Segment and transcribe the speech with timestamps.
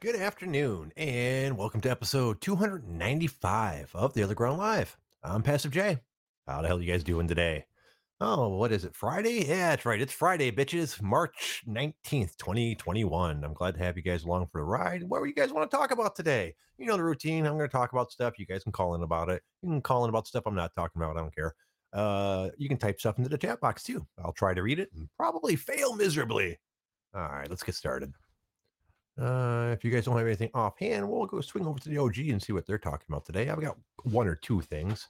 [0.00, 4.96] Good afternoon, and welcome to episode 295 of The OtherGround Live.
[5.22, 5.98] I'm Passive J.
[6.46, 7.66] How the hell are you guys doing today?
[8.18, 8.94] Oh, what is it?
[8.94, 9.44] Friday?
[9.46, 10.00] Yeah, that's right.
[10.00, 11.02] It's Friday, bitches.
[11.02, 13.44] March 19th, 2021.
[13.44, 15.02] I'm glad to have you guys along for the ride.
[15.02, 16.54] What do you guys want to talk about today?
[16.78, 17.44] You know the routine.
[17.44, 18.38] I'm going to talk about stuff.
[18.38, 19.42] You guys can call in about it.
[19.60, 21.18] You can call in about stuff I'm not talking about.
[21.18, 21.54] I don't care.
[21.92, 24.06] Uh, you can type stuff into the chat box too.
[24.24, 26.58] I'll try to read it and probably fail miserably.
[27.14, 28.14] All right, let's get started.
[29.20, 32.18] Uh, if you guys don't have anything offhand, we'll go swing over to the OG
[32.30, 33.50] and see what they're talking about today.
[33.50, 35.08] I've got one or two things.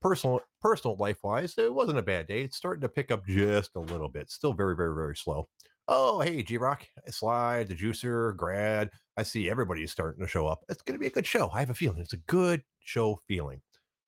[0.00, 2.42] Personal, personal life wise, it wasn't a bad day.
[2.42, 4.30] It's starting to pick up just a little bit.
[4.30, 5.48] Still very, very, very slow.
[5.86, 8.90] Oh, hey, G Rock, Slide, the Juicer, Grad.
[9.16, 10.64] I see everybody's starting to show up.
[10.68, 11.48] It's going to be a good show.
[11.52, 13.60] I have a feeling it's a good show feeling.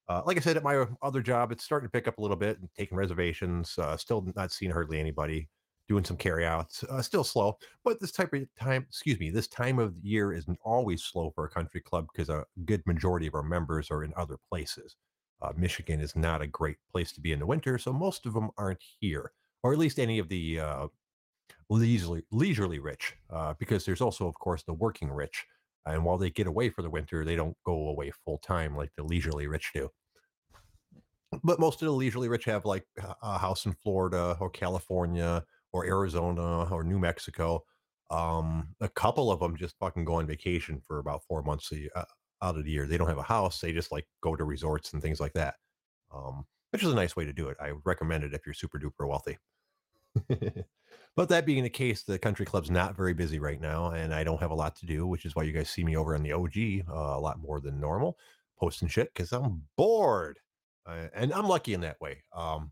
[0.08, 2.36] Uh, like I said, at my other job, it's starting to pick up a little
[2.36, 3.78] bit and taking reservations.
[3.78, 5.48] Uh, still not seeing hardly anybody
[5.88, 6.84] doing some carryouts.
[6.84, 10.58] Uh, still slow, but this type of time, excuse me, this time of year isn't
[10.64, 14.12] always slow for a country club because a good majority of our members are in
[14.16, 14.96] other places.
[15.42, 18.32] Uh, Michigan is not a great place to be in the winter, so most of
[18.32, 19.32] them aren't here,
[19.62, 20.86] or at least any of the uh,
[21.68, 25.44] leisurely, leisurely rich, uh, because there's also, of course, the working rich.
[25.86, 28.91] And while they get away for the winter, they don't go away full time like
[28.96, 29.91] the leisurely rich do
[31.42, 32.86] but most of the leisurely rich have like
[33.22, 37.64] a house in Florida or California or Arizona or New Mexico.
[38.08, 42.04] Um, a couple of them just fucking go on vacation for about four months uh,
[42.40, 42.86] out of the year.
[42.86, 45.56] They don't have a house; they just like go to resorts and things like that,
[46.14, 47.56] um, which is a nice way to do it.
[47.60, 49.36] I recommend it if you're super duper wealthy.
[51.16, 54.22] but that being the case, the country club's not very busy right now, and I
[54.22, 56.22] don't have a lot to do, which is why you guys see me over on
[56.22, 58.16] the OG uh, a lot more than normal,
[58.60, 60.38] posting shit because I'm bored,
[60.86, 62.22] uh, and I'm lucky in that way.
[62.32, 62.70] Um,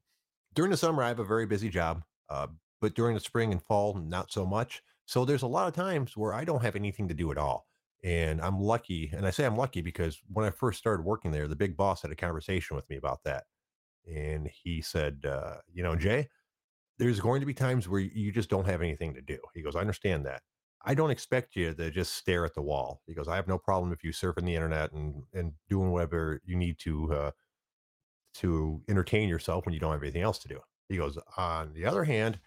[0.54, 2.04] during the summer, I have a very busy job.
[2.28, 2.46] Uh,
[2.82, 4.82] but during the spring and fall, not so much.
[5.06, 7.68] So there's a lot of times where I don't have anything to do at all.
[8.04, 9.12] And I'm lucky.
[9.16, 12.02] And I say I'm lucky because when I first started working there, the big boss
[12.02, 13.44] had a conversation with me about that.
[14.12, 16.28] And he said, uh, you know, Jay,
[16.98, 19.38] there's going to be times where you just don't have anything to do.
[19.54, 20.42] He goes, I understand that.
[20.84, 23.00] I don't expect you to just stare at the wall.
[23.06, 26.40] He goes, I have no problem if you surfing the internet and and doing whatever
[26.44, 27.30] you need to uh,
[28.34, 30.58] to entertain yourself when you don't have anything else to do.
[30.88, 32.40] He goes, on the other hand,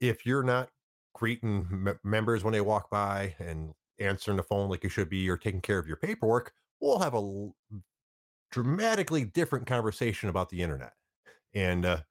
[0.00, 0.70] if you're not
[1.14, 5.28] greeting m- members when they walk by and answering the phone like you should be
[5.28, 7.56] or taking care of your paperwork, we'll have a l-
[8.50, 10.94] dramatically different conversation about the internet.
[11.54, 12.02] And, uh,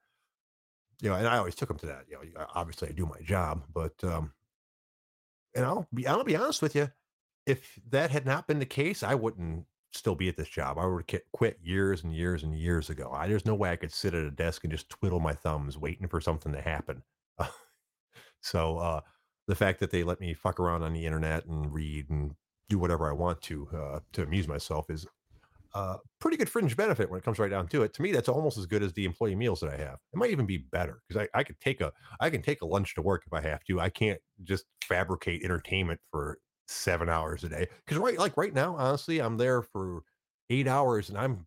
[1.02, 2.06] you know, and I always took them to that.
[2.10, 4.34] You know, obviously I do my job, but, um,
[5.56, 6.92] and I'll be, I'll be honest with you.
[7.46, 10.78] If that had not been the case, I wouldn't still be at this job.
[10.78, 13.12] I would have quit years and years and years ago.
[13.12, 15.78] I, there's no way I could sit at a desk and just twiddle my thumbs
[15.78, 17.04] waiting for something to happen.
[18.42, 19.02] So uh,
[19.48, 22.36] the fact that they let me fuck around on the internet and read and
[22.70, 25.08] do whatever I want to uh, to amuse myself is
[25.76, 27.94] a pretty good fringe benefit when it comes right down to it.
[27.94, 30.00] To me, that's almost as good as the employee meals that I have.
[30.14, 32.66] It might even be better because I, I could take a I can take a
[32.66, 33.80] lunch to work if I have to.
[33.80, 37.68] I can't just fabricate entertainment for seven hours a day.
[37.86, 40.02] Because right like right now, honestly, I'm there for
[40.50, 41.46] eight hours and I'm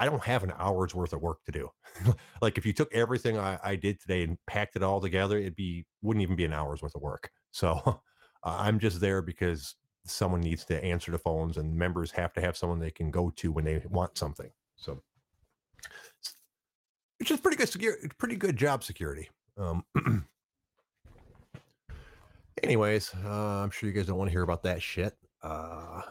[0.00, 1.68] I don't have an hour's worth of work to do.
[2.42, 5.54] like if you took everything I, I, did today and packed it all together, it'd
[5.54, 7.30] be wouldn't even be an hour's worth of work.
[7.52, 7.96] So uh,
[8.44, 9.74] I'm just there because
[10.06, 13.30] someone needs to answer the phones, and members have to have someone they can go
[13.30, 14.48] to when they want something.
[14.76, 15.02] So,
[17.18, 19.28] which is pretty good security, pretty good job security.
[19.58, 19.84] Um,
[22.62, 25.12] anyways, uh, I'm sure you guys don't want to hear about that shit.
[25.42, 26.02] Uh,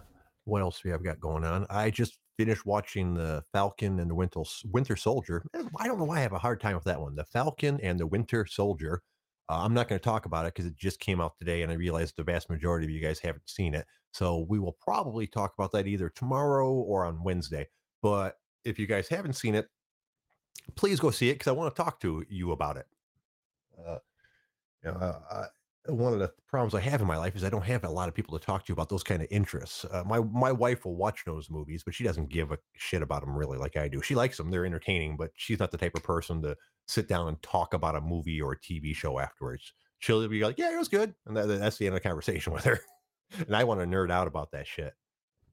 [0.44, 1.66] what else we have got going on?
[1.70, 5.44] I just finished watching the Falcon and the Winter Winter Soldier.
[5.54, 7.14] Eh, I don't know why I have a hard time with that one.
[7.14, 9.02] The Falcon and the Winter Soldier.
[9.50, 11.72] Uh, I'm not going to talk about it because it just came out today, and
[11.72, 13.86] I realized the vast majority of you guys haven't seen it.
[14.14, 17.68] So we will probably talk about that either tomorrow or on Wednesday.
[18.02, 19.68] But if you guys haven't seen it,
[20.76, 22.86] please go see it because I want to talk to you about it.
[23.86, 23.98] Uh,
[24.86, 25.46] you know, uh,
[25.94, 28.10] one of the problems I have in my life is I don't have a lot
[28.10, 29.86] of people to talk to about those kind of interests.
[29.86, 33.22] Uh, my my wife will watch those movies, but she doesn't give a shit about
[33.22, 34.02] them really like I do.
[34.02, 36.56] She likes them; they're entertaining, but she's not the type of person to
[36.88, 39.74] sit down and talk about a movie or a TV show afterwards.
[40.00, 42.54] She'll be like, "Yeah, it was good," and that, that's the end of the conversation
[42.54, 42.80] with her.
[43.38, 44.94] and I want to nerd out about that shit.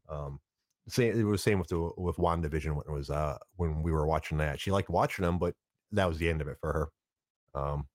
[0.09, 0.41] Um,
[0.89, 4.07] same, it was same with the with WandaVision when it was uh when we were
[4.07, 4.61] watching that.
[4.61, 5.55] She liked watching them, but
[5.93, 6.73] that was the end of it for
[7.55, 7.61] her.
[7.61, 7.89] Um,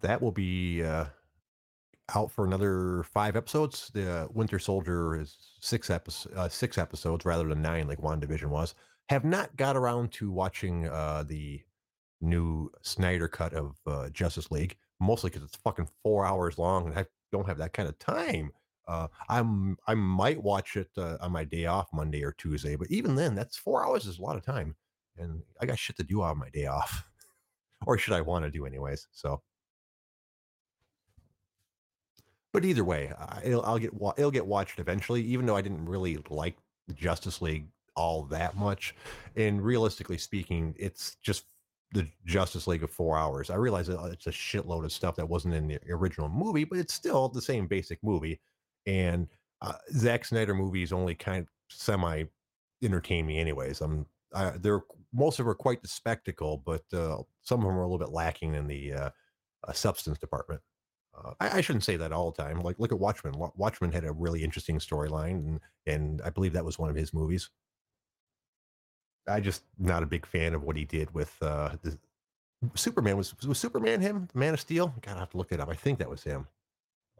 [0.00, 1.06] that will be uh,
[2.14, 3.90] out for another five episodes.
[3.92, 8.74] The Winter Soldier is six episodes, uh, six episodes rather than nine, like WandaVision was.
[9.08, 11.60] Have not got around to watching uh, the
[12.20, 16.98] new Snyder cut of uh, Justice League, mostly because it's fucking four hours long, and
[16.98, 18.50] I don't have that kind of time.
[18.88, 22.90] Uh, I'm I might watch it uh, on my day off, Monday or Tuesday, but
[22.90, 24.76] even then, that's four hours is a lot of time,
[25.18, 27.04] and I got shit to do on my day off,
[27.86, 29.08] or should I want to do anyways?
[29.12, 29.42] So,
[32.56, 33.12] but either way,
[33.44, 36.56] it'll I'll get it'll get watched eventually, even though I didn't really like
[36.94, 37.66] Justice League
[37.96, 38.94] all that much.
[39.36, 41.44] And realistically speaking, it's just
[41.92, 43.50] the Justice League of four hours.
[43.50, 46.94] I realize it's a shitload of stuff that wasn't in the original movie, but it's
[46.94, 48.40] still the same basic movie.
[48.86, 49.28] And
[49.60, 52.24] uh, Zack Snyder movies only kind of semi
[52.82, 53.82] entertain me, anyways.
[53.82, 54.80] I'm I, they're
[55.12, 57.98] most of them are quite the spectacle, but uh, some of them are a little
[57.98, 59.10] bit lacking in the uh,
[59.68, 60.62] uh substance department.
[61.16, 62.60] Uh, I, I, shouldn't say that all the time.
[62.60, 63.34] Like look at Watchmen.
[63.56, 67.14] Watchmen had a really interesting storyline, and and I believe that was one of his
[67.14, 67.50] movies.
[69.28, 71.98] I just not a big fan of what he did with uh, the
[72.74, 73.16] Superman.
[73.16, 74.28] Was was Superman him?
[74.34, 74.94] Man of Steel?
[75.00, 75.68] God, I have to look it up.
[75.68, 76.46] I think that was him.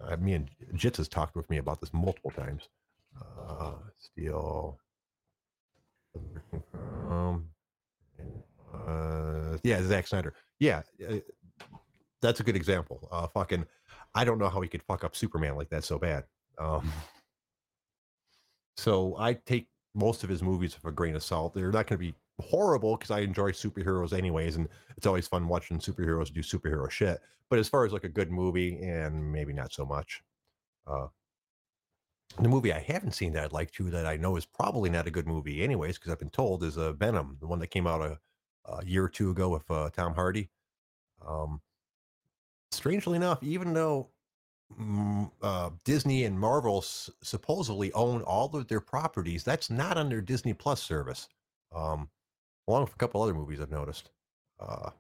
[0.01, 2.69] Uh, me and Jitz has talked with me about this multiple times.
[3.49, 4.79] Uh, Steel.
[7.09, 7.49] Um,
[8.75, 10.35] uh, yeah, Zack Snyder.
[10.59, 11.17] Yeah, uh,
[12.21, 13.09] that's a good example.
[13.11, 13.67] Uh, fucking,
[14.17, 16.25] I don't know how he could fuck up Superman like that so bad.
[16.59, 16.91] Um,
[18.79, 21.55] so I take most of his movies with a grain of salt.
[21.55, 25.47] They're not going to be horrible because I enjoy superheroes anyways, and it's always fun
[25.49, 27.21] watching superheroes do superhero shit.
[27.51, 30.23] But as far as like a good movie, and maybe not so much.
[30.87, 31.09] Uh,
[32.41, 35.07] the movie I haven't seen that I'd like to that I know is probably not
[35.07, 37.87] a good movie anyways because I've been told is uh, Venom, the one that came
[37.87, 38.19] out a,
[38.67, 40.51] a year or two ago with uh, Tom Hardy.
[41.27, 41.61] Um,
[42.71, 44.09] strangely enough, even though
[44.79, 50.09] mm, uh, Disney and Marvel s- supposedly own all of their properties, that's not on
[50.09, 51.29] their Disney Plus service.
[51.75, 52.09] Um,
[52.69, 54.11] along with a couple other movies I've noticed.
[54.59, 54.91] Uh,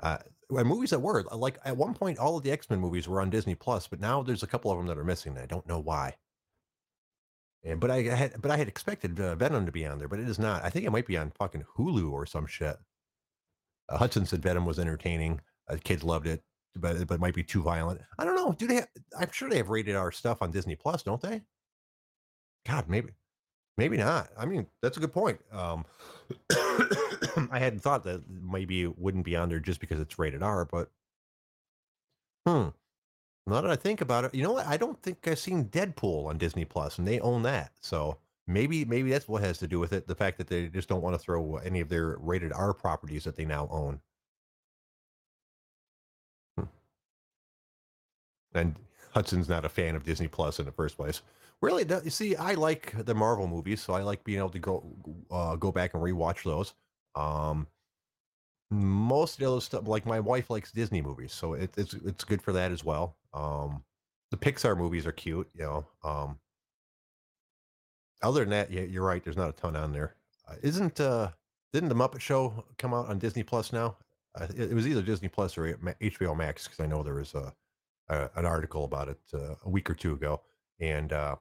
[0.00, 0.18] uh,
[0.50, 3.30] movies that were like at one point, all of the X Men movies were on
[3.30, 5.38] Disney Plus, but now there's a couple of them that are missing.
[5.38, 6.16] I don't know why.
[7.62, 10.20] And, but I had, but I had expected uh, Venom to be on there, but
[10.20, 10.64] it is not.
[10.64, 12.76] I think it might be on fucking Hulu or some shit.
[13.88, 15.40] Uh, Hudson said Venom was entertaining.
[15.68, 16.42] Uh, kids loved it,
[16.76, 18.00] but but it might be too violent.
[18.18, 18.52] I don't know.
[18.52, 18.76] Do they?
[18.76, 18.88] Have,
[19.18, 21.42] I'm sure they have rated R stuff on Disney Plus, don't they?
[22.66, 23.10] God, maybe.
[23.76, 24.28] Maybe not.
[24.38, 25.40] I mean, that's a good point.
[25.52, 25.84] Um,
[27.50, 30.64] I hadn't thought that maybe it wouldn't be on there just because it's rated R,
[30.64, 30.90] but
[32.46, 32.68] hmm.
[33.46, 34.66] Now that I think about it, you know what?
[34.66, 37.72] I don't think I've seen Deadpool on Disney Plus, and they own that.
[37.80, 38.16] So
[38.46, 40.06] maybe maybe that's what has to do with it.
[40.06, 43.24] The fact that they just don't want to throw any of their rated R properties
[43.24, 44.00] that they now own.
[48.54, 48.76] And
[49.12, 51.22] Hudson's not a fan of Disney Plus in the first place.
[51.60, 54.84] Really, you see, I like the Marvel movies, so I like being able to go
[55.30, 56.74] uh, go back and rewatch those.
[57.14, 57.66] Um,
[58.70, 62.24] most of the other stuff, like my wife likes Disney movies, so it, it's it's
[62.24, 63.16] good for that as well.
[63.32, 63.84] Um,
[64.30, 65.86] the Pixar movies are cute, you know.
[66.02, 66.38] Um,
[68.22, 69.22] other than that, yeah, you're right.
[69.22, 70.16] There's not a ton on there.
[70.48, 71.30] Uh, isn't uh,
[71.72, 73.96] didn't the Muppet Show come out on Disney Plus now?
[74.38, 77.34] Uh, it, it was either Disney Plus or HBO Max because I know there was
[77.34, 77.54] a,
[78.08, 80.40] a, an article about it uh, a week or two ago,
[80.80, 81.36] and uh,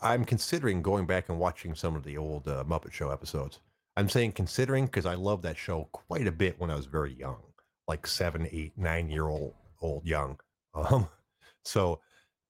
[0.00, 3.60] I'm considering going back and watching some of the old uh, Muppet Show episodes.
[3.96, 7.14] I'm saying considering because I loved that show quite a bit when I was very
[7.14, 7.42] young,
[7.86, 10.38] like seven, eight, nine year old old young.
[10.74, 11.06] Um,
[11.64, 12.00] so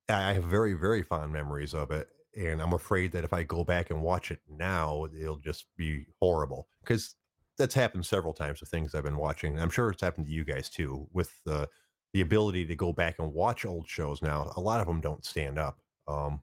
[0.09, 2.07] I have very, very fond memories of it.
[2.37, 6.07] And I'm afraid that if I go back and watch it now, it'll just be
[6.21, 7.17] horrible because
[7.63, 9.57] that's happened several times with things I've been watching.
[9.59, 11.69] I'm sure it's happened to you guys too with the
[12.13, 14.53] the ability to go back and watch old shows now.
[14.57, 15.79] A lot of them don't stand up.
[16.09, 16.43] Um,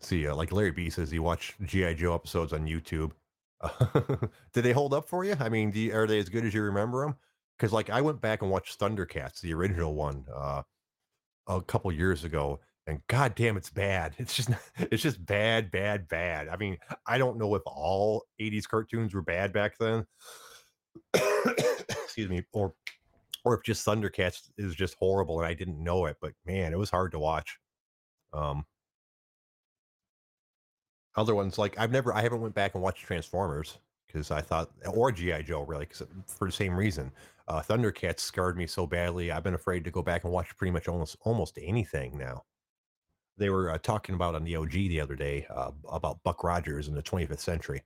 [0.00, 3.12] see, uh, like Larry B says, he watched GI Joe episodes on YouTube.
[4.52, 5.36] did they hold up for you?
[5.38, 7.14] I mean, you, are they as good as you remember them?
[7.56, 10.62] Because like I went back and watched Thundercats, the original one, uh,
[11.46, 14.14] a couple years ago, and god damn, it's bad.
[14.18, 16.48] It's just it's just bad, bad, bad.
[16.48, 20.04] I mean, I don't know if all '80s cartoons were bad back then.
[21.14, 22.74] Excuse me, or
[23.44, 26.16] or if just Thundercats is just horrible and I didn't know it.
[26.20, 27.58] But man, it was hard to watch.
[28.32, 28.64] Um,
[31.16, 34.70] other ones like I've never I haven't went back and watched Transformers because I thought
[34.88, 37.12] or GI Joe really because for the same reason.
[37.48, 39.32] Uh, Thundercats scarred me so badly.
[39.32, 42.44] I've been afraid to go back and watch pretty much almost almost anything now.
[43.38, 46.88] They were uh, talking about on the OG the other day uh, about Buck Rogers
[46.88, 47.82] in the 25th century,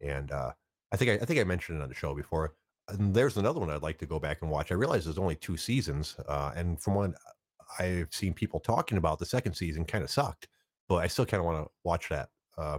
[0.00, 0.52] and uh,
[0.92, 2.54] I think I, I, think I mentioned it on the show before.
[2.88, 4.72] And there's another one I'd like to go back and watch.
[4.72, 7.12] I realize there's only two seasons, uh, and from what
[7.78, 10.48] I've seen people talking about, the second season kind of sucked,
[10.88, 12.78] but I still kind of want to watch that uh,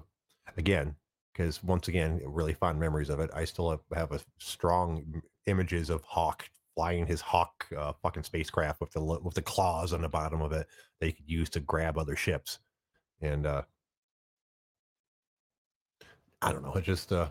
[0.58, 0.96] again
[1.34, 3.30] because once again, really fond memories of it.
[3.34, 8.82] I still have, have a strong images of Hawk flying his hawk uh, fucking spacecraft
[8.82, 10.68] with the with the claws on the bottom of it
[11.00, 12.60] that could use to grab other ships.
[13.22, 13.64] And uh
[16.42, 17.30] i don't know it just uh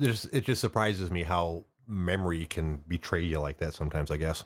[0.00, 4.44] just it just surprises me how memory can betray you like that sometimes i guess.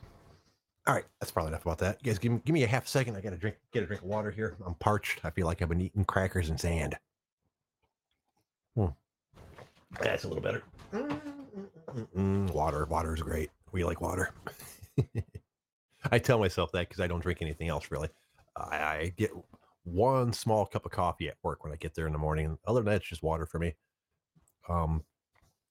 [0.86, 1.98] All right that's probably enough about that.
[2.02, 3.16] You guys give me, give me a half second.
[3.16, 4.56] I gotta drink get a drink of water here.
[4.64, 5.20] I'm parched.
[5.24, 6.96] I feel like i've been eating crackers and sand.
[8.76, 8.86] Hmm.
[10.02, 10.62] that's a little better.
[10.92, 14.32] Mm-mm, water water is great we like water
[16.10, 18.08] i tell myself that because i don't drink anything else really
[18.56, 19.30] I, I get
[19.86, 22.58] one small cup of coffee at work when I get there in the morning.
[22.66, 23.74] Other than that, it's just water for me.
[24.68, 25.04] Um,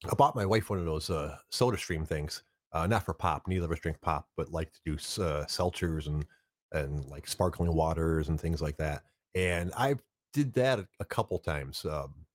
[0.10, 2.44] I bought my wife one of those uh, Soda Stream things.
[2.72, 3.48] Uh, not for pop.
[3.48, 6.26] Neither of us drink pop, but like to do uh, seltzers and
[6.72, 9.04] and like sparkling waters and things like that.
[9.34, 9.96] And I
[10.34, 11.86] did that a, couple times.
[11.86, 12.26] Um,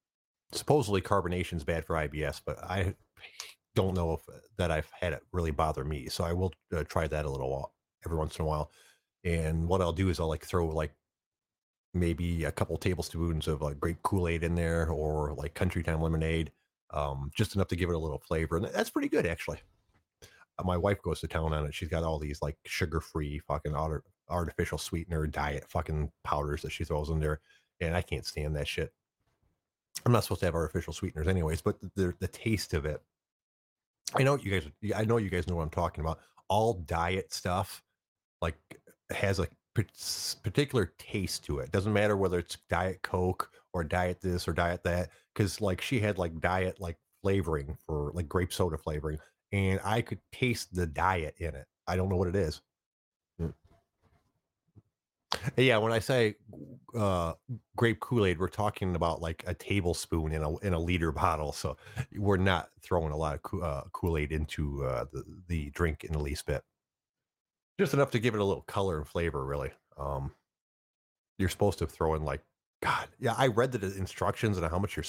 [0.52, 2.94] supposedly carbonation is bad for IBS, but I
[3.74, 4.20] don't know if
[4.58, 6.08] that I've had it really bother me.
[6.08, 7.72] So I will uh, try that a little while
[8.04, 8.70] every once in a while.
[9.24, 10.92] And what I'll do is I'll like throw like
[11.92, 16.52] maybe a couple tablespoons of like grape Kool-Aid in there or like country time lemonade,
[16.92, 18.56] um, just enough to give it a little flavor.
[18.56, 19.58] And that's pretty good actually.
[20.58, 21.74] Uh, my wife goes to town on it.
[21.74, 26.84] She's got all these like sugar-free fucking art- artificial sweetener diet fucking powders that she
[26.84, 27.40] throws in there.
[27.80, 28.92] And I can't stand that shit.
[30.06, 33.02] I'm not supposed to have artificial sweeteners anyways, but the, the taste of it.
[34.14, 36.18] I know you guys, I know you guys know what I'm talking about.
[36.48, 37.82] All diet stuff
[38.40, 38.56] like
[39.10, 39.46] has a
[40.42, 41.70] particular taste to it.
[41.70, 46.00] Doesn't matter whether it's diet coke or diet this or diet that cuz like she
[46.00, 49.18] had like diet like flavoring for like grape soda flavoring
[49.52, 51.66] and I could taste the diet in it.
[51.86, 52.60] I don't know what it is.
[55.56, 56.34] Yeah, when I say
[56.94, 57.34] uh,
[57.76, 61.52] grape Kool-Aid, we're talking about like a tablespoon in a in a liter bottle.
[61.52, 61.76] So
[62.14, 66.18] we're not throwing a lot of uh, Kool-Aid into uh, the the drink in the
[66.18, 66.62] least bit
[67.80, 70.30] just enough to give it a little color and flavor really um
[71.38, 72.42] you're supposed to throw in like
[72.82, 75.04] god yeah i read the instructions and how much your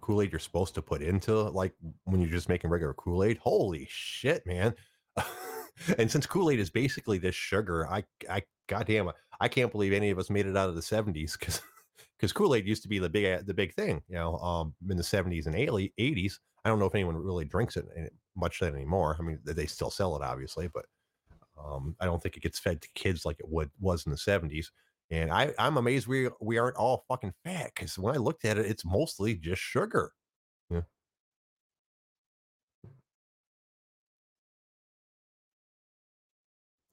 [0.00, 4.46] kool-aid you're supposed to put into like when you're just making regular kool-aid holy shit
[4.46, 4.74] man
[5.98, 10.18] and since kool-aid is basically this sugar i i goddamn i can't believe any of
[10.18, 11.60] us made it out of the 70s because
[12.16, 15.02] because kool-aid used to be the big the big thing you know um in the
[15.02, 19.22] 70s and 80s i don't know if anyone really drinks it eh, much anymore i
[19.22, 20.84] mean they still sell it obviously but
[21.58, 24.18] um, I don't think it gets fed to kids like it would was in the
[24.18, 24.66] 70s.
[25.10, 28.58] And I, I'm amazed we we aren't all fucking fat because when I looked at
[28.58, 30.12] it, it's mostly just sugar.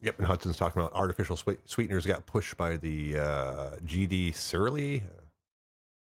[0.03, 5.01] Yep, and Hudson's talking about artificial sweeteners got pushed by the uh, GD Searle.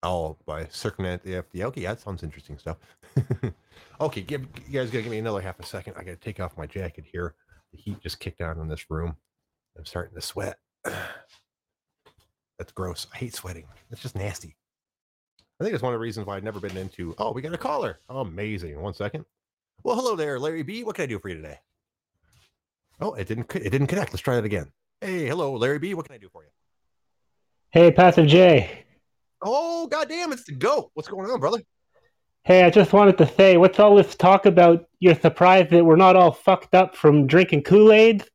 [0.02, 1.66] Oh, by circumvent the FDA.
[1.66, 2.78] Okay, that sounds interesting stuff.
[4.02, 5.96] okay, give you guys gotta give me another half a second.
[5.98, 7.36] I gotta take off my jacket here
[7.72, 9.16] the heat just kicked on in this room.
[9.78, 10.58] I'm starting to sweat.
[10.84, 13.08] That's gross.
[13.14, 13.66] I hate sweating.
[13.92, 14.56] It's just nasty.
[15.60, 17.16] I think it's one of the reasons why I've never been into.
[17.18, 18.00] Oh, we got a caller.
[18.10, 18.82] Amazing.
[18.82, 19.26] One second.
[19.84, 20.84] Well, hello there, Larry B.
[20.84, 21.60] What can I do for you today?
[23.00, 23.54] Oh, it didn't.
[23.56, 24.12] It didn't connect.
[24.12, 24.72] Let's try that again.
[25.02, 25.94] Hey, hello, Larry B.
[25.94, 26.50] What can I do for you?
[27.72, 28.86] Hey, Passive J.
[29.42, 30.34] Oh, goddamn!
[30.34, 30.92] It's the goat.
[30.94, 31.62] What's going on, brother?
[32.44, 34.88] Hey, I just wanted to say, what's all this talk about?
[35.00, 38.26] You're surprised that we're not all fucked up from drinking Kool Aid?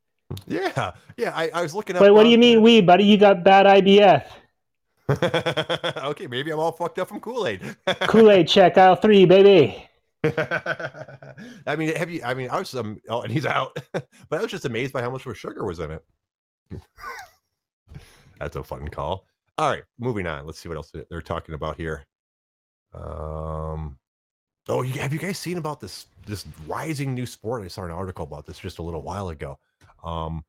[0.46, 1.32] Yeah, yeah.
[1.34, 2.00] I, I was looking at.
[2.00, 3.04] But what do you mean, we, buddy?
[3.04, 4.24] You got bad IBS.
[6.04, 7.76] okay, maybe I'm all fucked up from Kool Aid.
[8.02, 9.86] Kool Aid check aisle three, baby.
[11.66, 12.22] I mean, have you?
[12.24, 13.00] I mean, I was um.
[13.08, 13.76] Oh, and he's out.
[13.92, 16.04] but I was just amazed by how much sugar was in it.
[18.40, 19.26] That's a fun call.
[19.58, 20.46] All right, moving on.
[20.46, 22.04] Let's see what else they're talking about here.
[22.92, 23.98] Um,
[24.68, 27.64] oh, have you guys seen about this this rising new sport?
[27.64, 29.58] I saw an article about this just a little while ago.
[30.02, 30.44] Um,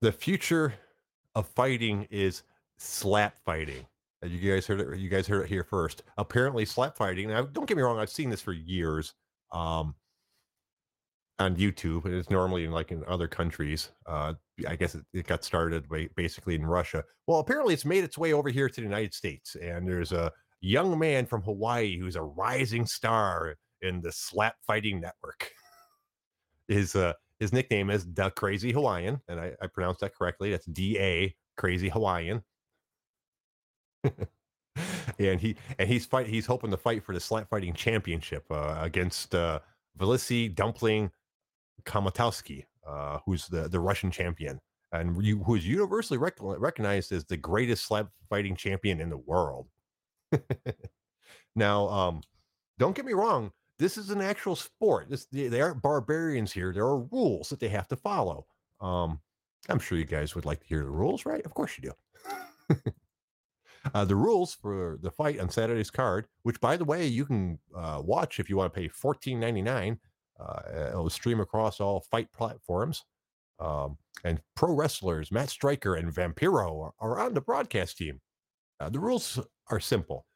[0.00, 0.74] the future
[1.34, 2.42] of fighting is
[2.78, 3.86] slap fighting.
[4.22, 4.98] You guys heard it.
[4.98, 6.02] You guys heard it here first.
[6.16, 7.28] Apparently, slap fighting.
[7.28, 7.98] Now, don't get me wrong.
[7.98, 9.14] I've seen this for years.
[9.52, 9.94] Um,
[11.38, 12.04] on YouTube.
[12.04, 13.90] And it's normally in like in other countries.
[14.06, 14.34] Uh,
[14.66, 17.04] I guess it, it, got started basically in Russia.
[17.26, 20.32] Well, apparently it's made its way over here to the United States, and there's a
[20.60, 25.50] young man from Hawaii who's a rising star in the slap fighting network.
[26.68, 30.50] his uh, his nickname is the Crazy Hawaiian, and I, I pronounced that correctly.
[30.50, 32.42] That's D A Crazy Hawaiian.
[35.18, 38.78] and he and he's fight he's hoping to fight for the slap fighting championship uh,
[38.80, 39.60] against uh,
[39.98, 41.10] Dumpling
[41.84, 44.60] Kamatowski, uh, who's the, the Russian champion
[44.92, 49.68] and who is universally rec- recognized as the greatest slap fighting champion in the world.
[51.56, 52.22] now, um,
[52.78, 53.50] don't get me wrong.
[53.78, 55.08] this is an actual sport.
[55.10, 56.72] This they, they aren't barbarians here.
[56.72, 58.46] There are rules that they have to follow.
[58.80, 59.20] Um,
[59.68, 61.44] I'm sure you guys would like to hear the rules, right?
[61.44, 62.82] Of course you do.
[63.94, 67.58] uh, the rules for the fight on Saturday's card, which by the way you can
[67.76, 69.98] uh, watch if you want to pay $14.99.
[70.40, 73.04] Uh, it'll stream across all fight platforms.
[73.60, 78.20] Um, and pro wrestlers Matt Striker and Vampiro are, are on the broadcast team.
[78.80, 79.40] Uh, the rules
[79.70, 80.26] are simple.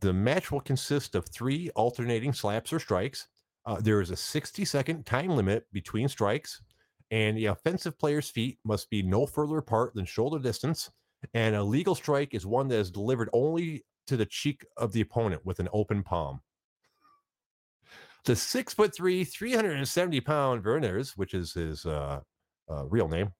[0.00, 3.28] The match will consist of three alternating slaps or strikes.
[3.66, 6.60] Uh, there is a 60 second time limit between strikes,
[7.10, 10.90] and the offensive player's feet must be no further apart than shoulder distance.
[11.32, 15.00] And a legal strike is one that is delivered only to the cheek of the
[15.00, 16.40] opponent with an open palm.
[18.24, 22.20] The six foot three, 370 pound Berners, which is his uh,
[22.70, 23.32] uh, real name,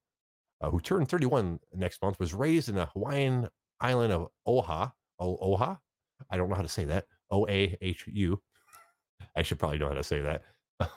[0.61, 3.49] uh, who turned 31 next month, was raised in a Hawaiian
[3.81, 4.93] island of Oha.
[5.19, 5.76] O- Oahu?
[6.31, 7.05] I don't know how to say that.
[7.31, 8.41] O A H U.
[9.37, 10.43] I should probably know how to say that.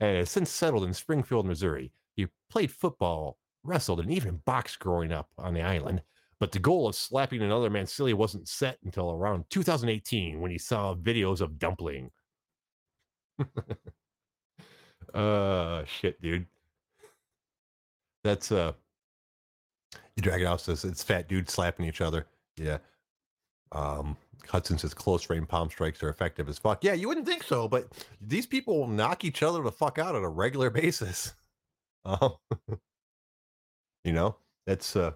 [0.00, 1.92] and has since settled in Springfield, Missouri.
[2.14, 6.02] He played football, wrestled, and even boxed growing up on the island.
[6.40, 10.58] But the goal of slapping another man silly wasn't set until around 2018 when he
[10.58, 12.10] saw videos of dumpling.
[15.14, 16.46] uh shit, dude.
[18.22, 18.72] That's uh
[20.16, 22.26] you drag it out says it's fat dudes slapping each other.
[22.56, 22.78] Yeah.
[23.72, 24.16] Um
[24.48, 26.84] Hudson says close range palm strikes are effective as fuck.
[26.84, 27.88] Yeah, you wouldn't think so, but
[28.20, 31.34] these people will knock each other the fuck out on a regular basis.
[32.04, 32.34] Um,
[34.04, 35.12] you know, that's uh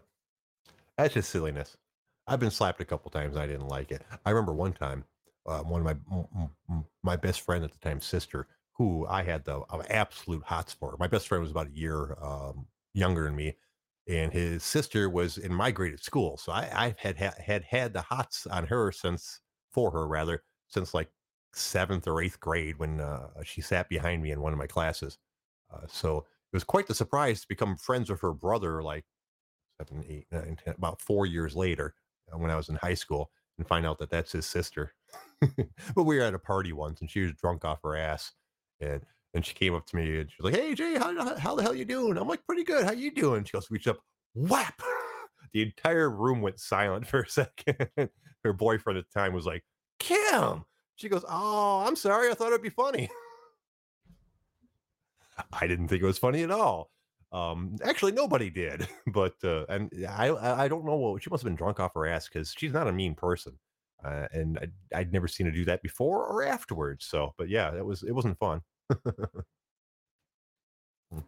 [0.99, 1.79] that's just silliness.
[2.27, 3.37] I've been slapped a couple times.
[3.39, 4.05] I didn't like it.
[4.27, 5.07] I remember one time,
[5.47, 5.97] uh, one of my
[7.03, 10.97] my best friend at the time, sister, who I had the uh, absolute hots for.
[10.99, 13.57] My best friend was about a year um, younger than me,
[14.09, 16.37] and his sister was in my grade at school.
[16.39, 20.43] So I, I had, had had had the hots on her since for her rather
[20.69, 21.11] since like
[21.55, 25.19] seventh or eighth grade when uh, she sat behind me in one of my classes.
[25.73, 29.05] Uh, so it was quite the surprise to become friends with her brother like
[29.79, 31.95] seven, eight, nine, ten, about four years later
[32.33, 34.95] uh, when I was in high school and find out that that's his sister.
[35.95, 38.33] but we were at a party once and she was drunk off her ass
[38.81, 39.03] and
[39.35, 41.63] and she came up to me and she was like, "Hey Jay, how, how the
[41.63, 42.85] hell you doing?" I'm like, "Pretty good.
[42.85, 43.99] How you doing?" She goes, reached up,
[44.35, 44.81] whap.
[45.55, 47.89] The entire room went silent for a second.
[48.45, 49.65] Her boyfriend at the time was like,
[49.99, 50.65] "Kim."
[50.97, 52.31] She goes, "Oh, I'm sorry.
[52.31, 53.09] I thought it'd be funny."
[55.53, 56.91] I didn't think it was funny at all.
[57.33, 58.89] Um, actually, nobody did.
[59.07, 60.31] But uh, and I
[60.65, 62.89] I don't know what she must have been drunk off her ass because she's not
[62.89, 63.59] a mean person,
[64.05, 67.07] uh, and I, I'd never seen her do that before or afterwards.
[67.07, 68.63] So, but yeah, that was it wasn't fun.
[71.11, 71.21] Hmm.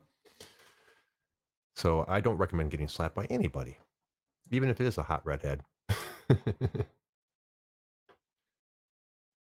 [1.77, 3.79] so I don't recommend getting slapped by anybody,
[4.51, 5.63] even if it is a hot redhead.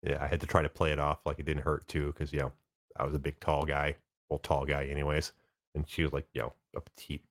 [0.02, 2.32] yeah, I had to try to play it off like it didn't hurt too, because
[2.32, 2.52] know
[2.96, 3.96] I was a big tall guy
[4.28, 5.32] well, tall guy, anyways.
[5.74, 7.24] And she was like, you know, a petite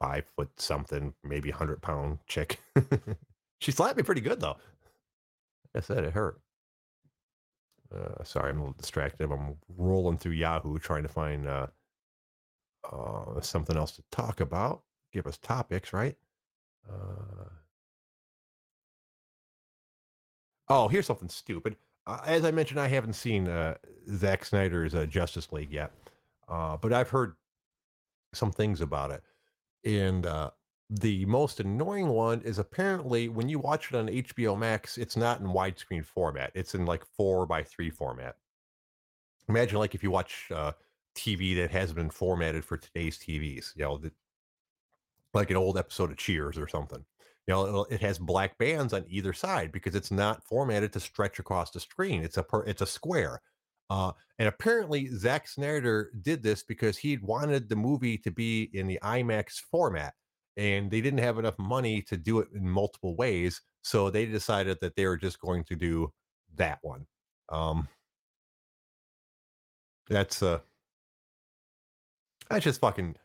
[0.00, 2.60] five foot something, maybe hundred pound chick.
[3.60, 4.56] she slapped me pretty good though.
[5.74, 6.40] I said, it hurt.
[7.94, 9.30] Uh, sorry, I'm a little distracted.
[9.30, 11.66] I'm rolling through Yahoo trying to find uh,
[12.90, 14.82] uh, something else to talk about.
[15.12, 16.16] Give us topics, right?
[16.88, 17.48] Uh,
[20.68, 21.76] oh, here's something stupid.
[22.06, 23.74] Uh, as I mentioned, I haven't seen uh,
[24.14, 25.92] Zack Snyder's Justice League yet.
[26.48, 27.34] But I've heard
[28.36, 29.22] some things about it.
[29.84, 30.50] And uh,
[30.90, 35.40] the most annoying one is apparently when you watch it on HBO Max, it's not
[35.40, 36.52] in widescreen format.
[36.54, 38.36] It's in like four by three format.
[39.48, 40.72] Imagine like if you watch uh,
[41.16, 44.12] TV that has been formatted for today's TVs, you know, the,
[45.34, 47.04] like an old episode of Cheers or something.
[47.46, 51.38] You know, it has black bands on either side because it's not formatted to stretch
[51.38, 52.24] across the screen.
[52.24, 53.40] It's a per, it's a square.
[53.88, 58.86] Uh, and apparently, Zack Snyder did this because he wanted the movie to be in
[58.86, 60.14] the IMAX format,
[60.56, 63.60] and they didn't have enough money to do it in multiple ways.
[63.82, 66.12] So they decided that they were just going to do
[66.56, 67.06] that one.
[67.48, 67.88] Um,
[70.08, 70.58] that's uh,
[72.50, 73.16] that's just fucking.